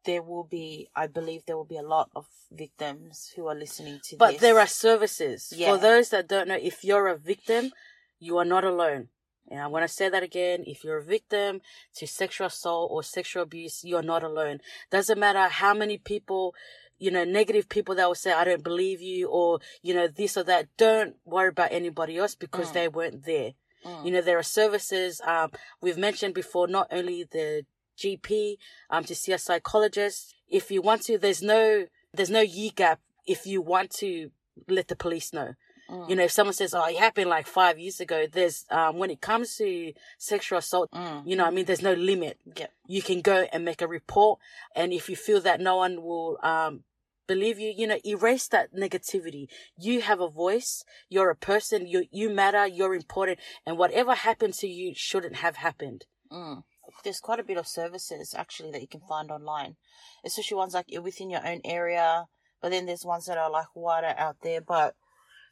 [0.04, 4.00] there will be, I believe there will be a lot of victims who are listening
[4.04, 4.40] to but this.
[4.40, 5.70] there are services Yeah.
[5.70, 7.72] for those that don't know if you're a victim
[8.18, 9.08] you are not alone
[9.48, 10.62] and I'm going to say that again.
[10.66, 11.60] If you're a victim
[11.96, 14.60] to sexual assault or sexual abuse, you're not alone.
[14.90, 16.54] Doesn't matter how many people,
[16.98, 20.36] you know, negative people that will say, I don't believe you or, you know, this
[20.36, 20.68] or that.
[20.76, 22.72] Don't worry about anybody else because Mm.
[22.74, 23.52] they weren't there.
[23.84, 24.06] Mm.
[24.06, 27.64] You know, there are services, um, we've mentioned before, not only the
[27.98, 28.56] GP,
[28.90, 30.34] um, to see a psychologist.
[30.48, 34.30] If you want to, there's no, there's no year gap if you want to
[34.68, 35.54] let the police know.
[35.90, 36.08] Mm.
[36.10, 39.10] You know, if someone says, "Oh, it happened like five years ago," there's um, when
[39.10, 41.26] it comes to sexual assault, Mm.
[41.26, 42.38] you know, I mean, there's no limit.
[42.56, 42.68] Yeah.
[42.86, 44.38] You can go and make a report,
[44.74, 46.84] and if you feel that no one will um,
[47.26, 49.46] believe you, you know, erase that negativity.
[49.76, 50.84] You have a voice.
[51.08, 51.86] You're a person.
[51.86, 52.66] You you matter.
[52.66, 56.06] You're important, and whatever happened to you shouldn't have happened.
[56.30, 56.64] Mm.
[57.04, 59.76] There's quite a bit of services actually that you can find online,
[60.24, 62.26] especially ones like within your own area.
[62.60, 64.60] But then there's ones that are like wider out there.
[64.60, 64.94] But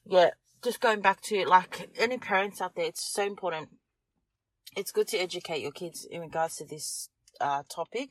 [0.06, 0.30] yeah,
[0.62, 3.68] just going back to like any parents out there, it's so important.
[4.76, 7.08] It's good to educate your kids in regards to this
[7.40, 8.10] uh, topic.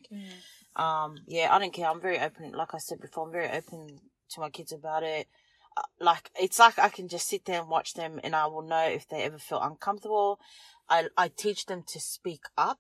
[0.76, 1.88] Um, yeah, I don't care.
[1.90, 2.52] I'm very open.
[2.52, 4.00] Like I said before, I'm very open
[4.32, 5.28] to my kids about it.
[5.78, 8.62] Uh, Like it's like I can just sit there and watch them, and I will
[8.64, 10.40] know if they ever feel uncomfortable.
[10.90, 12.80] I I teach them to speak up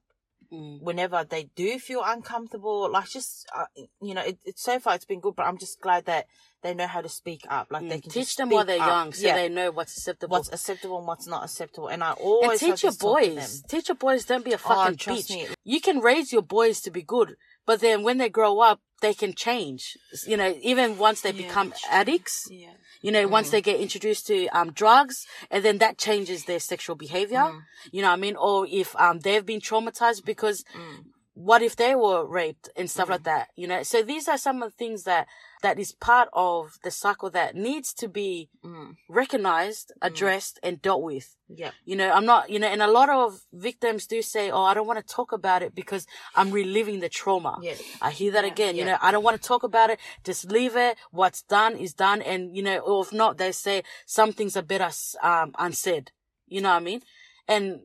[0.51, 0.81] Mm.
[0.81, 2.89] whenever they do feel uncomfortable.
[2.89, 3.65] Like just uh,
[4.01, 6.25] you know, it, it's so far it's been good, but I'm just glad that
[6.61, 7.67] they know how to speak up.
[7.71, 8.03] Like they Mm.
[8.03, 8.87] can Teach them while they're up.
[8.87, 10.35] young, so yeah, they know what's acceptable.
[10.37, 11.87] what's acceptable and what's not acceptable.
[11.87, 13.35] And I always have teach your this talk to them.
[13.37, 13.63] boys.
[13.67, 14.25] Teach your boys.
[14.25, 15.49] Don't be a Oh, fucking trust bitch.
[15.49, 15.55] me.
[15.63, 19.13] You can raise your boys to be good, but then when they grow up, they
[19.13, 19.97] can change.
[20.25, 22.47] You know, even once they Yeah, become addicts.
[22.51, 22.73] Yeah.
[23.01, 23.31] You know, Mm.
[23.31, 27.43] once they get introduced to um drugs, and then that changes their sexual behavior.
[27.43, 27.61] Mm.
[27.93, 28.35] You know what I mean?
[28.35, 31.05] Or if um they've been traumatized because Mm.
[31.33, 33.47] what if they were raped and stuff like that?
[33.55, 35.27] You know, so these are some of the things that
[35.61, 38.95] that is part of the cycle that needs to be Mm.
[39.07, 41.35] recognized, addressed, and dealt with.
[41.47, 41.71] Yeah.
[41.85, 44.73] You know, I'm not, you know, and a lot of victims do say, oh, I
[44.73, 47.57] don't want to talk about it because I'm reliving the trauma.
[47.61, 47.75] Yeah.
[48.01, 49.99] I hear that Yeah, again, you know, I don't want to talk about it.
[50.23, 50.97] Just leave it.
[51.11, 52.21] What's done is done.
[52.21, 54.91] And, you know, or if not, they say some things are better,
[55.21, 56.11] um, unsaid.
[56.47, 57.01] You know what I mean?
[57.47, 57.81] And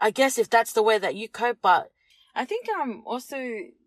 [0.00, 1.90] I guess if that's the way that you cope, but
[2.34, 3.38] I think um also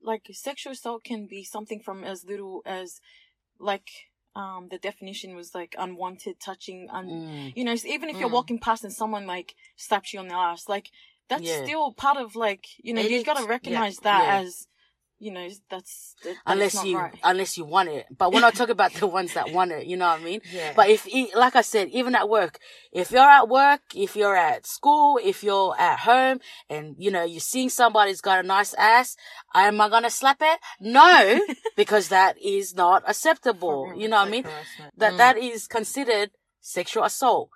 [0.03, 2.99] like sexual assault can be something from as little as
[3.63, 3.89] like
[4.35, 7.53] um the definition was like unwanted touching un- Mm.
[7.57, 8.39] you know even if you're Mm.
[8.39, 10.87] walking past and someone like slaps you on the ass like
[11.29, 11.63] that's Yeah.
[11.63, 14.39] still part of like you know It you've got to yeah, recognize that yeah.
[14.41, 14.67] as
[15.19, 17.13] you know that's that, unless you right.
[17.23, 18.05] unless you want it.
[18.17, 19.85] But we're not talking about the ones that want it.
[19.85, 20.41] You know what I mean?
[20.51, 20.73] Yeah.
[20.75, 22.59] But if, like I said, even at work,
[22.91, 27.23] if you're at work, if you're at school, if you're at home, and you know
[27.23, 29.15] you're seeing somebody's got a nice ass,
[29.55, 30.59] am I gonna slap it?
[30.79, 31.39] No,
[31.75, 33.93] because that is not acceptable.
[33.95, 34.43] You know what I mean?
[34.97, 35.17] That Mm.
[35.17, 37.49] that is considered sexual assault.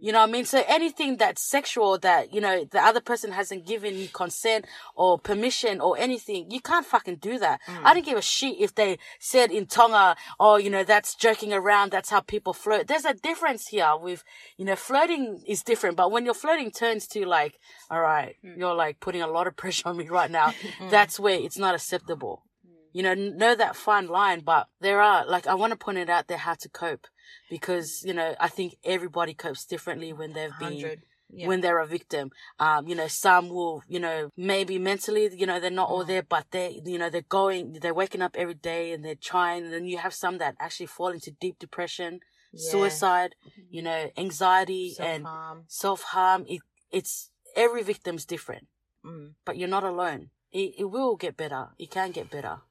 [0.00, 0.44] You know what I mean?
[0.44, 4.64] So anything that's sexual that, you know, the other person hasn't given you consent
[4.94, 7.60] or permission or anything, you can't fucking do that.
[7.66, 7.80] Mm.
[7.84, 11.52] I don't give a shit if they said in Tonga, oh, you know, that's joking
[11.52, 11.90] around.
[11.90, 12.86] That's how people flirt.
[12.86, 14.22] There's a difference here with,
[14.56, 17.58] you know, flirting is different, but when your flirting turns to like,
[17.90, 18.56] all right, mm.
[18.56, 20.52] you're like putting a lot of pressure on me right now.
[20.78, 20.90] Mm.
[20.90, 22.44] That's where it's not acceptable.
[22.92, 26.10] You know, know that fine line, but there are, like, I want to point it
[26.10, 27.06] out there how to cope
[27.50, 31.46] because, you know, I think everybody copes differently when they've been, Yeah.
[31.48, 32.30] when they're a victim.
[32.58, 35.92] Um, you know, some will, you know, maybe mentally, you know, they're not Mm.
[35.92, 39.14] all there, but they, you know, they're going, they're waking up every day and they're
[39.32, 39.64] trying.
[39.64, 42.20] And then you have some that actually fall into deep depression,
[42.52, 42.70] Yeah.
[42.70, 43.34] suicide,
[43.70, 45.64] you know, anxiety and Self-harm.
[45.68, 46.46] self harm.
[46.48, 48.66] It, it's every victim's different
[49.04, 49.34] Mm.
[49.44, 50.30] but you're not alone.
[50.50, 51.68] It, it will get better.
[51.78, 52.62] It can get better.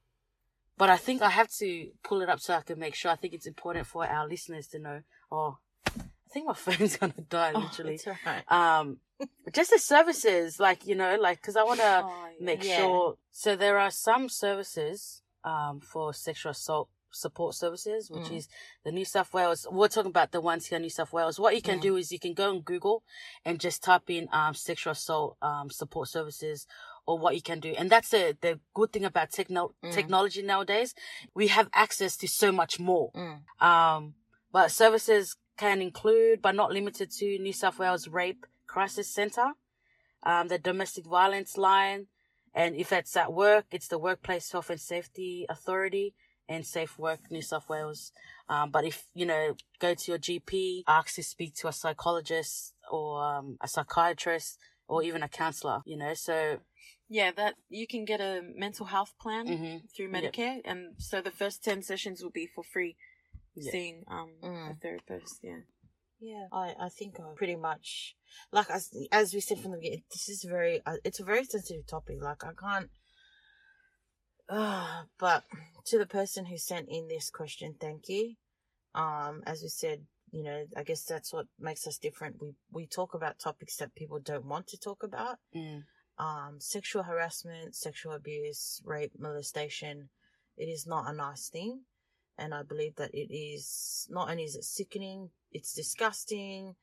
[0.77, 3.11] But I think I have to pull it up so I can make sure.
[3.11, 5.01] I think it's important for our listeners to know.
[5.31, 7.95] Oh, I think my phone's gonna die Oh, literally.
[7.95, 8.43] it's alright.
[8.51, 8.97] um,
[9.51, 12.75] just the services, like you know, like because I want to Oh, make Yeah.
[12.75, 13.17] sure.
[13.31, 18.35] So there are some services um for sexual assault support services, which Mm.
[18.37, 18.47] is
[18.83, 19.65] the New South Wales.
[19.71, 21.39] We're talking about the ones here in New South Wales.
[21.39, 21.81] What you can Mm.
[21.81, 23.01] do is you can go on Google
[23.45, 26.67] and just type in um sexual assault um support services
[27.07, 27.73] or what you can do.
[27.77, 29.93] And that's the the good thing about techno- Mm.
[29.93, 30.93] technology nowadays.
[31.33, 33.11] We have access to so much more.
[33.13, 33.39] Mm.
[33.69, 34.13] Um,
[34.51, 39.51] but services can include, but not limited to, New South Wales Rape Crisis Centre,
[40.23, 42.07] um, the Domestic Violence Line,
[42.53, 46.13] and if it's at work, it's the Workplace Health and Safety Authority
[46.49, 48.11] and Safe Work New South Wales.
[48.49, 52.73] Um, but if, you know, go to your GP, ask to speak to a psychologist
[52.91, 56.59] or um, a psychiatrist or even a counselor, you know, so,
[57.09, 59.81] yeah that you can get a mental health plan mhm.
[59.95, 60.15] through Yep.
[60.33, 62.95] Medicare, and so the first ten sessions will be for free.
[63.55, 63.71] Yeah.
[63.71, 64.81] Seeing um a Mm.
[64.81, 65.61] therapist, yeah.
[66.19, 68.15] Yeah, I, I think I pretty much
[68.51, 71.43] like as as we said from the beginning, this is very uh, it's a very
[71.45, 72.17] sensitive topic.
[72.21, 72.89] Like I can't.
[74.49, 75.43] Uh, but
[75.85, 78.35] to the person who sent in this question, thank you.
[78.95, 82.41] Um, as we said, you know, I guess that's what makes us different.
[82.41, 85.37] We we talk about topics that people don't want to talk about.
[85.55, 85.83] Mm.
[86.19, 90.09] Um, sexual harassment, sexual abuse, rape, molestation.
[90.57, 91.81] It is not a nice thing.
[92.37, 96.75] And I believe that it is not only is it sickening, it's disgusting,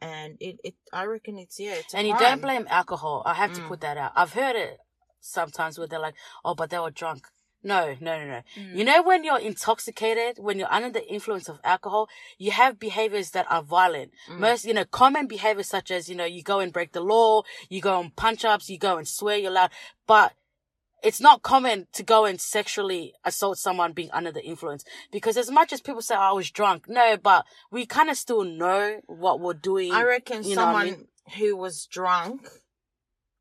[0.00, 2.20] and it, it I reckon it's yeah, it's a And you crime.
[2.30, 3.22] don't blame alcohol.
[3.26, 3.68] I have to Mm.
[3.68, 4.12] put that out.
[4.16, 4.78] I've heard it
[5.20, 7.26] sometimes where they're like, oh, but they were drunk.
[7.68, 8.42] No, no, no, no.
[8.56, 8.76] Mm.
[8.76, 13.30] You know, when you're intoxicated, when you're under the influence of alcohol, you have behaviors
[13.32, 14.12] that are violent.
[14.28, 14.38] Mm.
[14.38, 17.42] Most, you know, common behaviors such as, you know, you go and break the law,
[17.68, 19.70] you go on punch ups, you go and swear, you're loud.
[20.06, 20.32] But
[21.02, 24.82] it's not common to go and sexually assault someone being under the influence.
[25.12, 28.16] Because as much as people say, oh, I was drunk, no, but we kind of
[28.16, 29.92] still know what we're doing.
[29.92, 31.08] I reckon know I someone mean?
[31.36, 32.48] who was drunk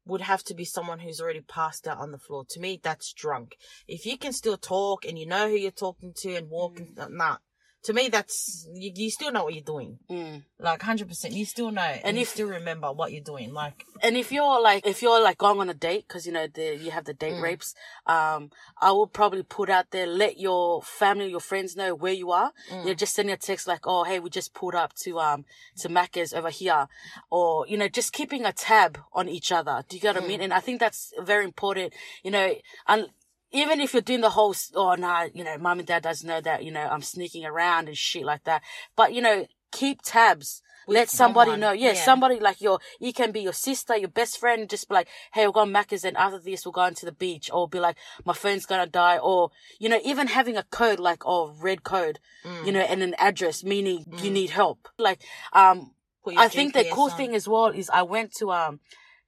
[0.08, 2.46] would have to be someone who's already passed out on the floor.
[2.50, 3.58] To me, that's drunk.
[3.88, 7.10] If you can still talk and you know who you're talking to and walk, Mm.
[7.12, 7.38] nah.
[7.84, 10.00] To me, that's you, you still know what you're doing.
[10.10, 10.44] Mm.
[10.60, 13.54] Like hundred percent, you still know, and, And you if- still remember what you're doing.
[13.54, 16.48] Like, and if you're like if you're like going on a date because you know
[16.48, 17.42] the you have the date Mm.
[17.42, 17.74] rapes
[18.06, 22.32] um i will probably put out there let your family your friends know where you
[22.32, 24.94] are mm, you know just send a text like oh hey we just pulled up
[25.04, 25.46] to um
[25.78, 26.88] to macca's over here
[27.32, 30.28] or you know just keeping a tab on each other do you get what i
[30.28, 30.44] mean Mm.
[30.46, 31.92] and i think that's very important
[32.24, 32.54] you know
[32.88, 33.08] and
[33.52, 36.42] even if you're doing the whole, oh no, you know, mom and dad doesn't know
[36.42, 38.62] that, you know, I'm sneaking around and shit like that.
[38.96, 40.62] But, you know, keep tabs.
[40.88, 41.72] With Let somebody someone, know.
[41.74, 42.06] Yeah, yeah.
[42.06, 45.46] somebody like your, you can be your sister, your best friend, just be like, hey,
[45.46, 47.50] we're going Macca's and after this we'll go into the beach.
[47.52, 49.18] Or be like, my phone's gonna die.
[49.18, 53.04] Or, you know, even having a code like, oh, red code, mm, you know, and
[53.04, 54.34] an address meaning you Mm.
[54.34, 54.88] need help.
[54.98, 55.94] Like, um,
[56.38, 57.18] I think the cool on.
[57.18, 58.80] thing as well is I went to um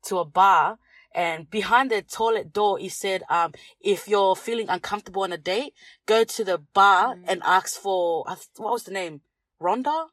[0.03, 0.77] to a bar
[1.13, 5.73] and behind the toilet door it said um if you're feeling uncomfortable on a date,
[6.05, 7.23] go to the bar Mm.
[7.27, 8.23] and ask for
[8.57, 9.21] what was the name?
[9.61, 10.07] Rhonda?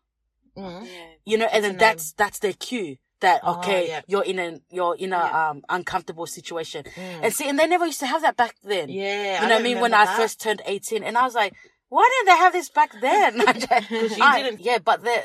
[0.56, 0.87] Mm.
[0.87, 0.90] Yeah.
[1.24, 2.96] You know, and That's then a that's that's their cue.
[3.20, 4.00] that Oh, okay yeah.
[4.06, 5.48] you're in a you're in a Yeah.
[5.50, 7.20] um uncomfortable situation Mm.
[7.24, 9.61] and see and they never used to have that back then yeah, you know what
[9.61, 9.80] I mean?
[9.80, 11.54] When remember I first turned 18 and I was like,
[11.88, 13.37] why didn't they have this back then?
[13.90, 15.16] you I- didn't- Yeah, but the,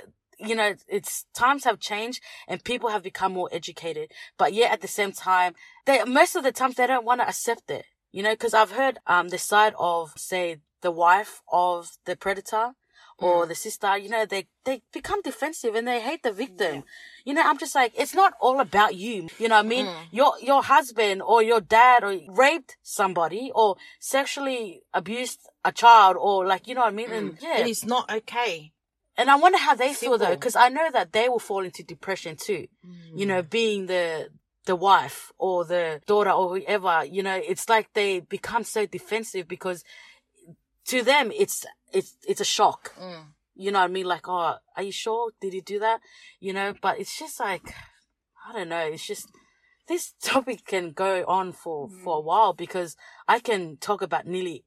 [0.46, 4.12] you know, it's times have changed and people have become more educated.
[4.38, 7.28] But yet at the same time, they, most of the times they don't want to
[7.28, 11.92] accept it, you know, cause I've heard, um, the side of, say, the wife of
[12.06, 12.74] the predator
[13.22, 13.28] Mm.
[13.28, 16.84] or the sister, you know, they, they become defensive and they hate the victim.
[17.24, 19.30] You know, I'm just like, it's not all about you.
[19.38, 19.86] You know what I mean?
[19.86, 19.96] Mm.
[20.12, 26.46] Your, your husband or your dad or raped somebody or sexually abused a child or
[26.46, 27.12] like, you know what I mean?
[27.12, 27.58] And yeah.
[27.58, 28.71] and it's not okay.
[29.22, 31.84] And I wonder how they feel though, because I know that they will fall into
[31.84, 32.66] depression too.
[33.16, 34.30] You know, being the
[34.66, 39.48] the wife or the daughter or whoever, you know, it's like they become so defensive
[39.48, 39.84] because
[40.86, 42.96] to them it's it's it's a shock.
[43.00, 43.26] Mm.
[43.54, 44.08] You know what I mean?
[44.08, 45.30] Like, oh, are you sure?
[45.40, 46.00] Did he do that?
[46.40, 47.76] You know, but it's just like
[48.50, 48.88] I don't know.
[48.88, 49.28] It's just
[49.88, 52.96] this topic can go on for for a while because
[53.28, 54.64] I can talk about nearly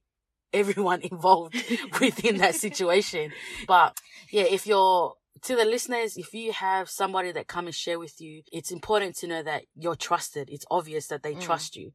[0.54, 1.54] everyone involved
[2.00, 3.32] within that situation.
[3.66, 3.98] But
[4.30, 8.20] yeah, if you're to the listeners, if you have somebody that come and share with
[8.20, 10.48] you, it's important to know that you're trusted.
[10.50, 11.40] It's obvious that they Mm.
[11.40, 11.92] trust you,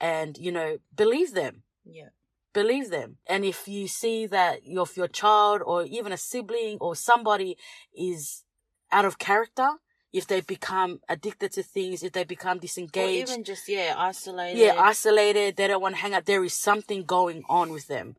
[0.00, 2.10] and you know, believe them Yeah.
[2.52, 3.18] believe them.
[3.26, 7.56] And if you see that your your child or even a sibling or somebody
[7.94, 8.44] is
[8.90, 9.68] out of character,
[10.12, 13.28] if they become addicted to things, if they become disengaged.
[13.28, 14.58] Or even just yeah, isolated.
[14.58, 18.16] yeah, isolated, they don't want to hang out, there is something going on with them.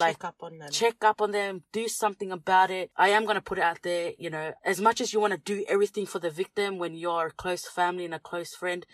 [0.00, 0.70] check up on them.
[0.70, 2.90] Check up on them, do something about it.
[2.96, 5.32] I am going to put it out there, you know, as much as you want
[5.32, 8.84] to do everything for the victim when you're a close family and a close friend,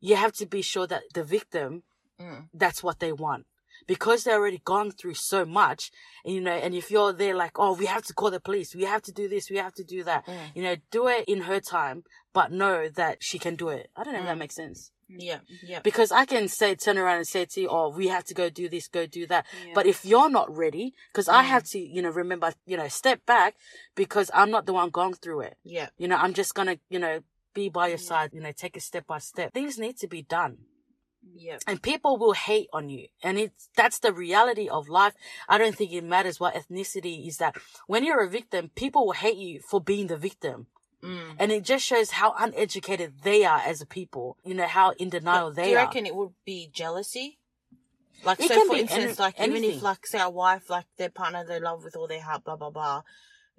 [0.00, 1.82] you have to be sure that the victim
[2.20, 2.48] Mm.
[2.54, 3.44] that's what they want
[3.86, 5.90] because they're already gone through so much
[6.24, 8.74] and you know and if you're there like oh we have to call the police
[8.74, 10.50] we have to do this we have to do that Mm.
[10.56, 14.02] you know do it in her time but know that she can do it i
[14.04, 14.38] don't know if that Mm.
[14.40, 15.80] makes sense Yeah, yeah.
[15.82, 18.48] because i can say turn around and say to you oh we have to go
[18.48, 19.72] do this go do that Yeah.
[19.74, 21.48] but if you're not ready because i Mm.
[21.54, 23.54] have to you know remember you know step back
[23.94, 25.88] because i'm not the one going through it Yeah.
[25.98, 27.20] you know i'm just gonna you know
[27.54, 28.10] be by your Yeah.
[28.10, 30.54] side you know take it step by step things need to be done
[31.36, 31.58] Yeah.
[31.66, 35.14] and people will hate on you and it's that's the reality of life
[35.48, 37.56] i don't think it matters what ethnicity is that
[37.86, 40.66] when you're a victim people will hate you for being the victim
[41.02, 41.36] Mm.
[41.38, 45.10] and it just shows how uneducated they are as a people you know how in
[45.10, 45.64] denial But they are.
[45.66, 47.38] do you are reckon it would be jealousy?
[48.24, 51.10] Like, It so for instance, any- like even if like say a wife, like their
[51.10, 53.02] partner they love with all their heart, blah blah blah,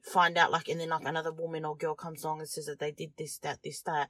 [0.01, 2.79] find out like and then like another woman or girl comes along and says that
[2.79, 4.09] they did this, that, this, that,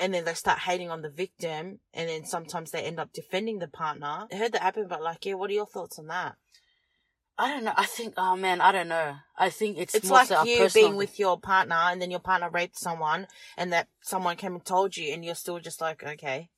[0.00, 3.60] and then they start hating on the victim, and then sometimes they end up defending
[3.60, 4.26] the partner.
[4.32, 6.36] I heard that happen, but like, yeah, what are your thoughts on that?
[7.40, 10.18] i don't know i think oh man i don't know i think it's, It's more
[10.18, 13.88] like you personal being with your partner, and then your partner raped someone, and that
[14.02, 16.50] someone came and told you, and you're still just like, okay,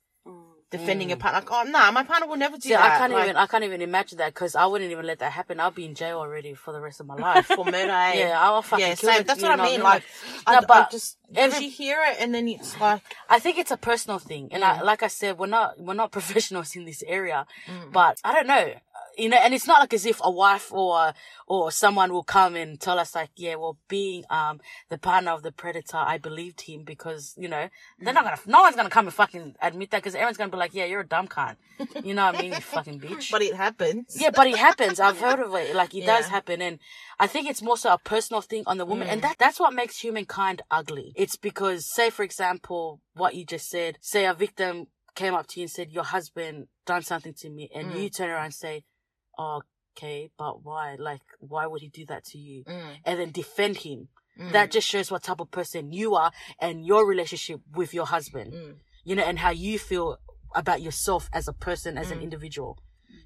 [0.72, 1.38] defending your partner.
[1.40, 2.62] Like, oh no, my partner will never do Mm.
[2.62, 2.82] See, that.
[2.94, 5.30] I can't Like, even I can't even imagine that because I wouldn't even let that
[5.30, 5.60] happen.
[5.60, 7.46] I'll be in jail already for the rest of my life.
[7.56, 7.86] for murder.
[8.14, 9.20] yeah, I'll fucking yeah, kill same.
[9.20, 9.80] it, That's what I mean.
[9.82, 10.02] Like,
[10.48, 13.58] No, I, I but just every- you hear it and then it's like, I think
[13.58, 16.84] it's a personal thing, and I, like I said, we're not we're not professionals in
[16.84, 18.72] this area, mm, but I don't know,
[19.18, 21.12] you know, and it's not like as if a wife or
[21.46, 25.42] or someone will come and tell us like, yeah, well, being um the partner of
[25.42, 27.68] the predator, I believed him because you know
[28.00, 30.56] they're not gonna, no one's gonna come and fucking admit that because everyone's gonna be
[30.56, 31.56] like, yeah, you're a dumb cunt,
[32.02, 33.30] you know what I mean, you fucking bitch.
[33.30, 34.16] but it happens.
[34.18, 34.98] Yeah, but it happens.
[35.00, 35.74] I've heard of it.
[35.74, 36.78] Like it does happen, and
[37.18, 39.24] I think it's more so a personal thing on the woman, and Mm.
[39.24, 41.12] that that's what makes humankind ugly.
[41.16, 43.98] It's because, say, for example, what you just said.
[44.00, 47.70] Say a victim came up to you and said, "Your husband done something to me,"
[47.74, 48.02] and Mm.
[48.02, 48.84] you turn around and say,
[49.38, 50.96] "Okay, but why?
[50.98, 54.08] Like, why would he do that to you?" Mm, And then defend him.
[54.38, 58.06] mm, That just shows what type of person you are and your relationship with your
[58.06, 60.18] husband mm, you know, and how you feel
[60.54, 62.22] about yourself as a person, as an Mm.
[62.22, 62.78] individual.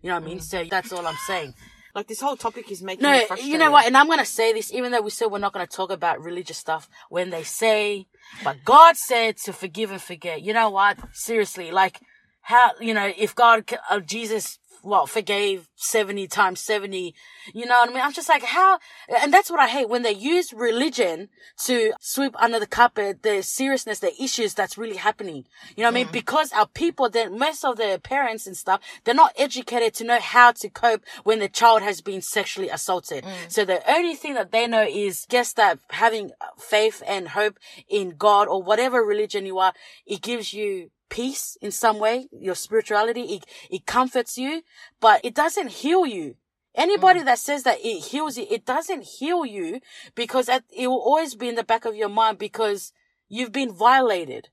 [0.02, 0.38] You know what I mean?
[0.38, 0.42] Mm.
[0.42, 1.54] So that's all I'm saying.
[1.94, 3.86] like this whole topic is making No, you know what?
[3.86, 5.90] And I'm going to say this, even though we said we're not going to talk
[5.90, 8.06] about religious stuff, when they say,
[8.44, 10.42] but God said to forgive and forget.
[10.42, 10.98] You know what?
[11.12, 12.00] Seriously, like,
[12.42, 17.14] how, you know, if God, uh, Jesus, what, forgave 70 times 70,
[17.52, 18.02] you know what I mean?
[18.02, 18.78] I'm just like, how,
[19.20, 21.28] and that's what I hate when they use religion
[21.64, 25.44] to sweep under the carpet the seriousness, the issues that's really happening.
[25.76, 26.08] You know what I mean?
[26.12, 30.20] Because our people, then most of their parents and stuff, they're not educated to know
[30.20, 33.24] how to cope when the child has been sexually assaulted.
[33.24, 33.30] Mm.
[33.48, 37.58] So the only thing that they know is just that having faith and hope
[37.88, 39.72] in God or whatever religion you are,
[40.06, 44.62] it gives you peace in some way, your spirituality, it, it comforts you,
[45.00, 46.36] but it doesn't heal you.
[46.74, 49.80] Anybody that says that it heals you, it doesn't heal you
[50.14, 52.92] because at, it will always be in the back of your mind because
[53.28, 54.50] you've been violated.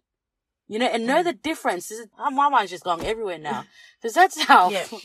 [0.70, 1.92] You know, and know the difference.
[1.92, 3.66] Is, my mind's just going everywhere now.
[4.02, 4.70] Because that's how.
[4.70, 4.86] Yeah.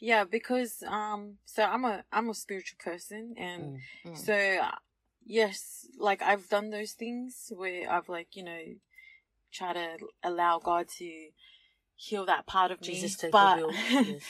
[0.00, 4.16] Yeah, because um, so I'm a I'm a spiritual person, and Mm, mm.
[4.16, 4.60] so
[5.26, 8.60] yes, like I've done those things where I've like you know
[9.52, 11.28] try to allow God to
[11.96, 13.58] heal that part of Jesus me, but.
[14.06, 14.22] Yes.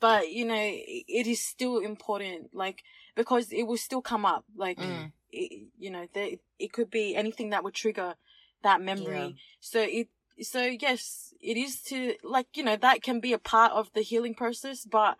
[0.00, 2.82] but you know it is still important, like
[3.14, 5.12] because it will still come up, like Mm.
[5.30, 8.14] it, you know there, it could be anything that would trigger
[8.62, 9.18] that memory.
[9.18, 9.30] Yeah.
[9.60, 10.08] So it
[10.40, 14.02] so yes, it is to like you know that can be a part of the
[14.02, 15.16] healing process, but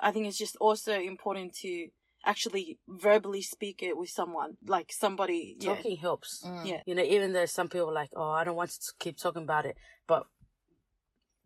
[0.00, 1.88] I think it's just also important to
[2.26, 5.56] actually verbally speak it with someone, like somebody.
[5.58, 5.74] Yeah.
[5.76, 6.42] Talking helps.
[6.46, 6.66] Mm.
[6.66, 6.80] Yeah.
[6.84, 9.44] You know, even though some people are like, oh, I don't want to keep talking
[9.44, 10.26] about it, but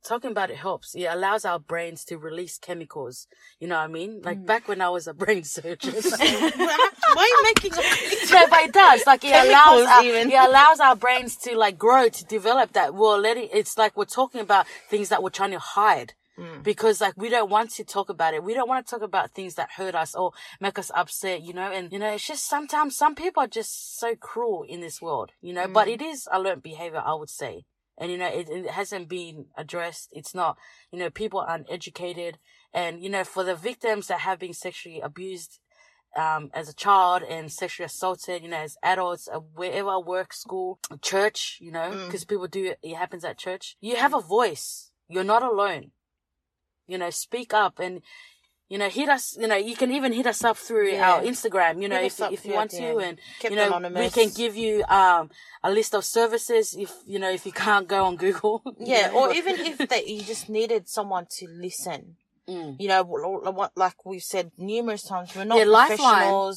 [0.02, 0.94] talking about it helps.
[0.94, 3.26] It allows our brains to release chemicals.
[3.60, 4.22] You know what I mean?
[4.24, 4.46] Like Mm.
[4.46, 5.92] back when I was a brain surgeon.
[6.18, 6.80] Why
[7.16, 9.06] are you making a no, but it does.
[9.06, 10.30] Like it allows, our, even.
[10.30, 12.94] it allows our brains to like grow, to develop that.
[12.94, 16.14] We're letting, it's like we're talking about things that we're trying to hide.
[16.40, 16.62] Mm.
[16.62, 18.42] Because like we don't want to talk about it.
[18.42, 21.52] We don't want to talk about things that hurt us or make us upset, you
[21.52, 25.02] know, and you know, it's just sometimes some people are just so cruel in this
[25.02, 25.94] world, you know, but Mm.
[25.94, 27.64] it is a learned behavior, I would say.
[27.98, 30.08] And you know, it, it hasn't been addressed.
[30.12, 30.56] It's not,
[30.90, 32.38] you know, people are uneducated
[32.72, 35.58] and you know, for the victims that have been sexually abused,
[36.16, 40.78] um, as a child and sexually assaulted, you know, as adults, uh, wherever work, school,
[41.02, 42.06] church, you know, Mm.
[42.06, 43.76] because people do it, it happens at church.
[43.80, 44.90] You have a voice.
[45.08, 45.90] You're not alone.
[46.90, 48.02] You know, speak up and,
[48.68, 51.10] you know, hit us, you know, you can even hit us up through Yeah.
[51.12, 54.28] our Instagram, you know, if, if you want to and, Kept you know, we can
[54.30, 55.30] give you, um,
[55.62, 58.62] a list of services if, you know, if you can't go on Google.
[58.78, 62.16] Yeah, or even if that you just needed someone to listen.
[62.48, 62.80] Mm.
[62.80, 66.54] You know, wh- wh- what like we've said numerous times, we're not Yeah, Lifeline.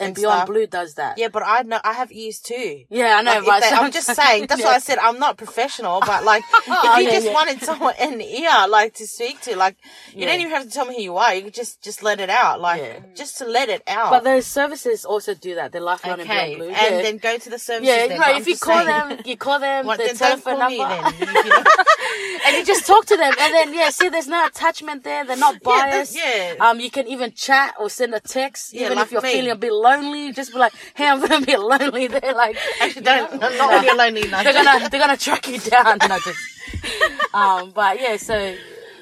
[0.00, 0.46] And and Beyond stuff.
[0.48, 1.18] Blue does that.
[1.18, 2.84] Yeah, but I know I have ears too.
[2.88, 4.46] Yeah, I know, Like, but they- I'm just saying.
[4.48, 6.00] That's why I said I'm not professional.
[6.00, 7.32] But like, if you Oh, yeah, just yeah.
[7.34, 9.76] wanted someone an ear, like to speak to, like,
[10.12, 10.26] you Yeah.
[10.32, 11.34] don't even have to tell me who you are.
[11.34, 12.98] You could just just let it out, like, Yeah.
[13.14, 14.10] just to let it out.
[14.10, 15.70] But those services also do that.
[15.72, 16.96] They're Lifeline okay, and and Beyond Blue.
[16.96, 17.02] yeah.
[17.02, 17.88] then go to the services.
[17.88, 19.08] Yeah, then, no, if you call saying.
[19.08, 20.74] them, you call them What, the telephone number.
[20.74, 20.84] You
[22.46, 25.24] and you just talk to them, and then yeah, see, there's no attachment there.
[25.24, 26.16] They're not biased.
[26.16, 26.54] yeah.
[26.60, 29.32] Um, you can even chat or send a text, Yeah, even like if you're me.
[29.32, 30.32] feeling a bit lonely.
[30.32, 33.40] Just be like, "Hey, I'm gonna be lonely." They're like, Actually, don't.
[33.40, 34.44] Not when you're lonely enough.
[34.44, 35.98] they're gonna they're gonna track you down.
[36.08, 38.54] No, just, um, but yeah, so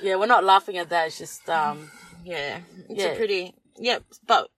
[0.02, 1.06] yeah, we're not laughing at that.
[1.08, 1.90] It's just um,
[2.24, 3.08] Yeah, it's Yeah.
[3.08, 3.54] a pretty.
[3.80, 4.48] Yep, but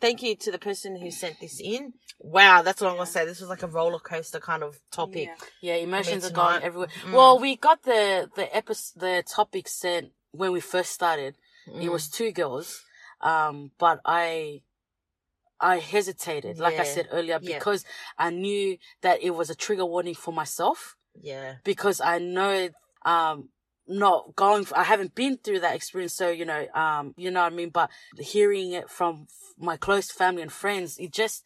[0.00, 1.94] thank you to the person who sent this in.
[2.18, 3.24] Wow, that's what I'm gonna say.
[3.24, 5.28] This was like a roller coaster kind of topic.
[5.62, 5.74] Yeah.
[5.74, 6.88] yeah, emotions are going everywhere.
[7.04, 7.12] Mm.
[7.12, 11.36] Well, we got the the episode the topic sent when we first started.
[11.68, 11.82] Mm.
[11.84, 12.82] It was two girls,
[13.20, 14.62] um, but I,
[15.60, 17.56] I hesitated, like I said earlier, Yeah.
[17.58, 17.84] because
[18.18, 20.96] I knew that it was a trigger warning for myself.
[21.18, 23.48] Yeah, Because I know, it, um,
[23.88, 27.52] not going, I haven't been through that experience, so you know, um, you know what
[27.52, 27.70] I mean.
[27.70, 29.28] But hearing it from
[29.58, 31.42] my close family and friends, it just.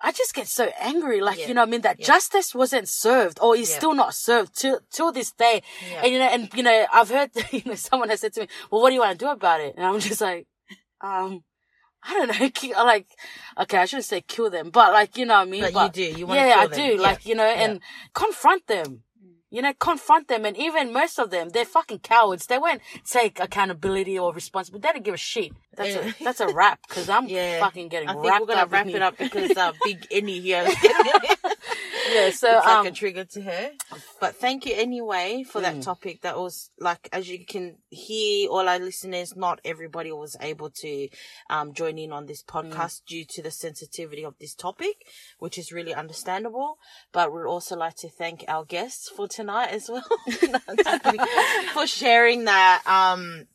[0.00, 1.48] I just get so angry, like Yeah.
[1.48, 2.06] you know, what I mean that Yeah.
[2.06, 3.76] justice wasn't served, or is Yeah.
[3.76, 5.62] still not served till till this day.
[5.90, 6.02] yeah.
[6.02, 8.48] And you know, and you know, I've heard you know someone has said to me,
[8.70, 10.46] "Well, what do you want to do about it?" And I'm just like,
[11.00, 11.42] um,
[12.06, 12.48] I don't know.
[12.54, 13.06] ki- Like,
[13.60, 15.72] okay, I shouldn't say kill them, but like you know what I mean.
[15.72, 16.18] but, you do.
[16.18, 16.92] You want yeah, to I kill do.
[16.94, 17.02] them.
[17.02, 17.80] Like you know, and
[18.14, 19.02] confront them.
[19.50, 22.46] You know, confront them, and even most of them, they're fucking cowards.
[22.46, 24.82] They won't take accountability or responsibility.
[24.88, 25.52] They don't give a shit.
[25.76, 26.12] That's Yeah.
[26.20, 28.86] a that's a wrap because I'm yeah, fucking getting I think wrapped we're gonna wrap
[28.88, 30.66] it up because uh, Big Annie here.
[32.14, 33.70] Yeah, so it's like um, a trigger to her.
[34.20, 35.82] But thank you anyway for that Mm.
[35.84, 36.22] topic.
[36.22, 41.08] That was like, as you can hear, all our listeners, not everybody was able to
[41.50, 44.96] um, join in on this podcast due to the sensitivity of this topic,
[45.38, 46.78] which is really understandable.
[47.12, 50.04] But we'd also like to thank our guests for tonight as well,
[50.48, 51.20] No, I'm just kidding.
[51.72, 52.82] for sharing that.
[52.86, 53.46] Um,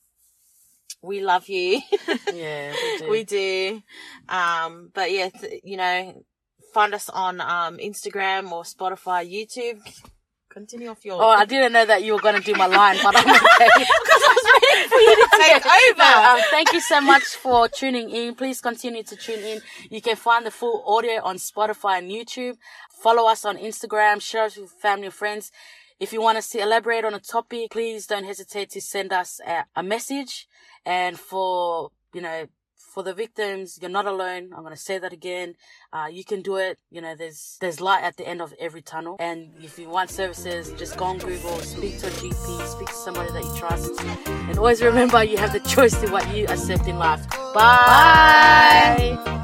[1.01, 1.81] we love you.
[2.33, 3.09] yeah, we do.
[3.09, 3.81] We do.
[4.27, 6.23] Um, but yeah, th- you know,
[6.73, 9.81] find us on um, Instagram or Spotify, YouTube.
[10.49, 11.21] Continue off your.
[11.21, 13.67] Oh, I didn't know that you were going to do my line, but I'm okay.
[13.77, 15.97] because I was waiting for you to Take over.
[15.99, 18.33] No, um, thank you so much for tuning in.
[18.33, 19.61] Please continue to tune in.
[19.91, 22.57] You can find the full audio on Spotify and YouTube.
[23.03, 24.21] Follow us on Instagram.
[24.21, 25.51] Share us with family and friends.
[25.99, 29.39] If you want us to elaborate on a topic, please don't hesitate to send us
[29.45, 30.47] a, a message.
[30.85, 32.47] And for, you know,
[32.89, 34.51] for the victims, you're not alone.
[34.53, 35.55] I'm going to say that again.
[35.93, 36.79] Uh, you can do it.
[36.91, 39.15] You know, there's, there's light at the end of every tunnel.
[39.19, 42.93] And if you want services, just go on Google, speak to a GP, speak to
[42.93, 43.99] somebody that you trust.
[44.27, 47.27] And always remember you have the choice to what you accept in life.
[47.53, 49.38] Bye.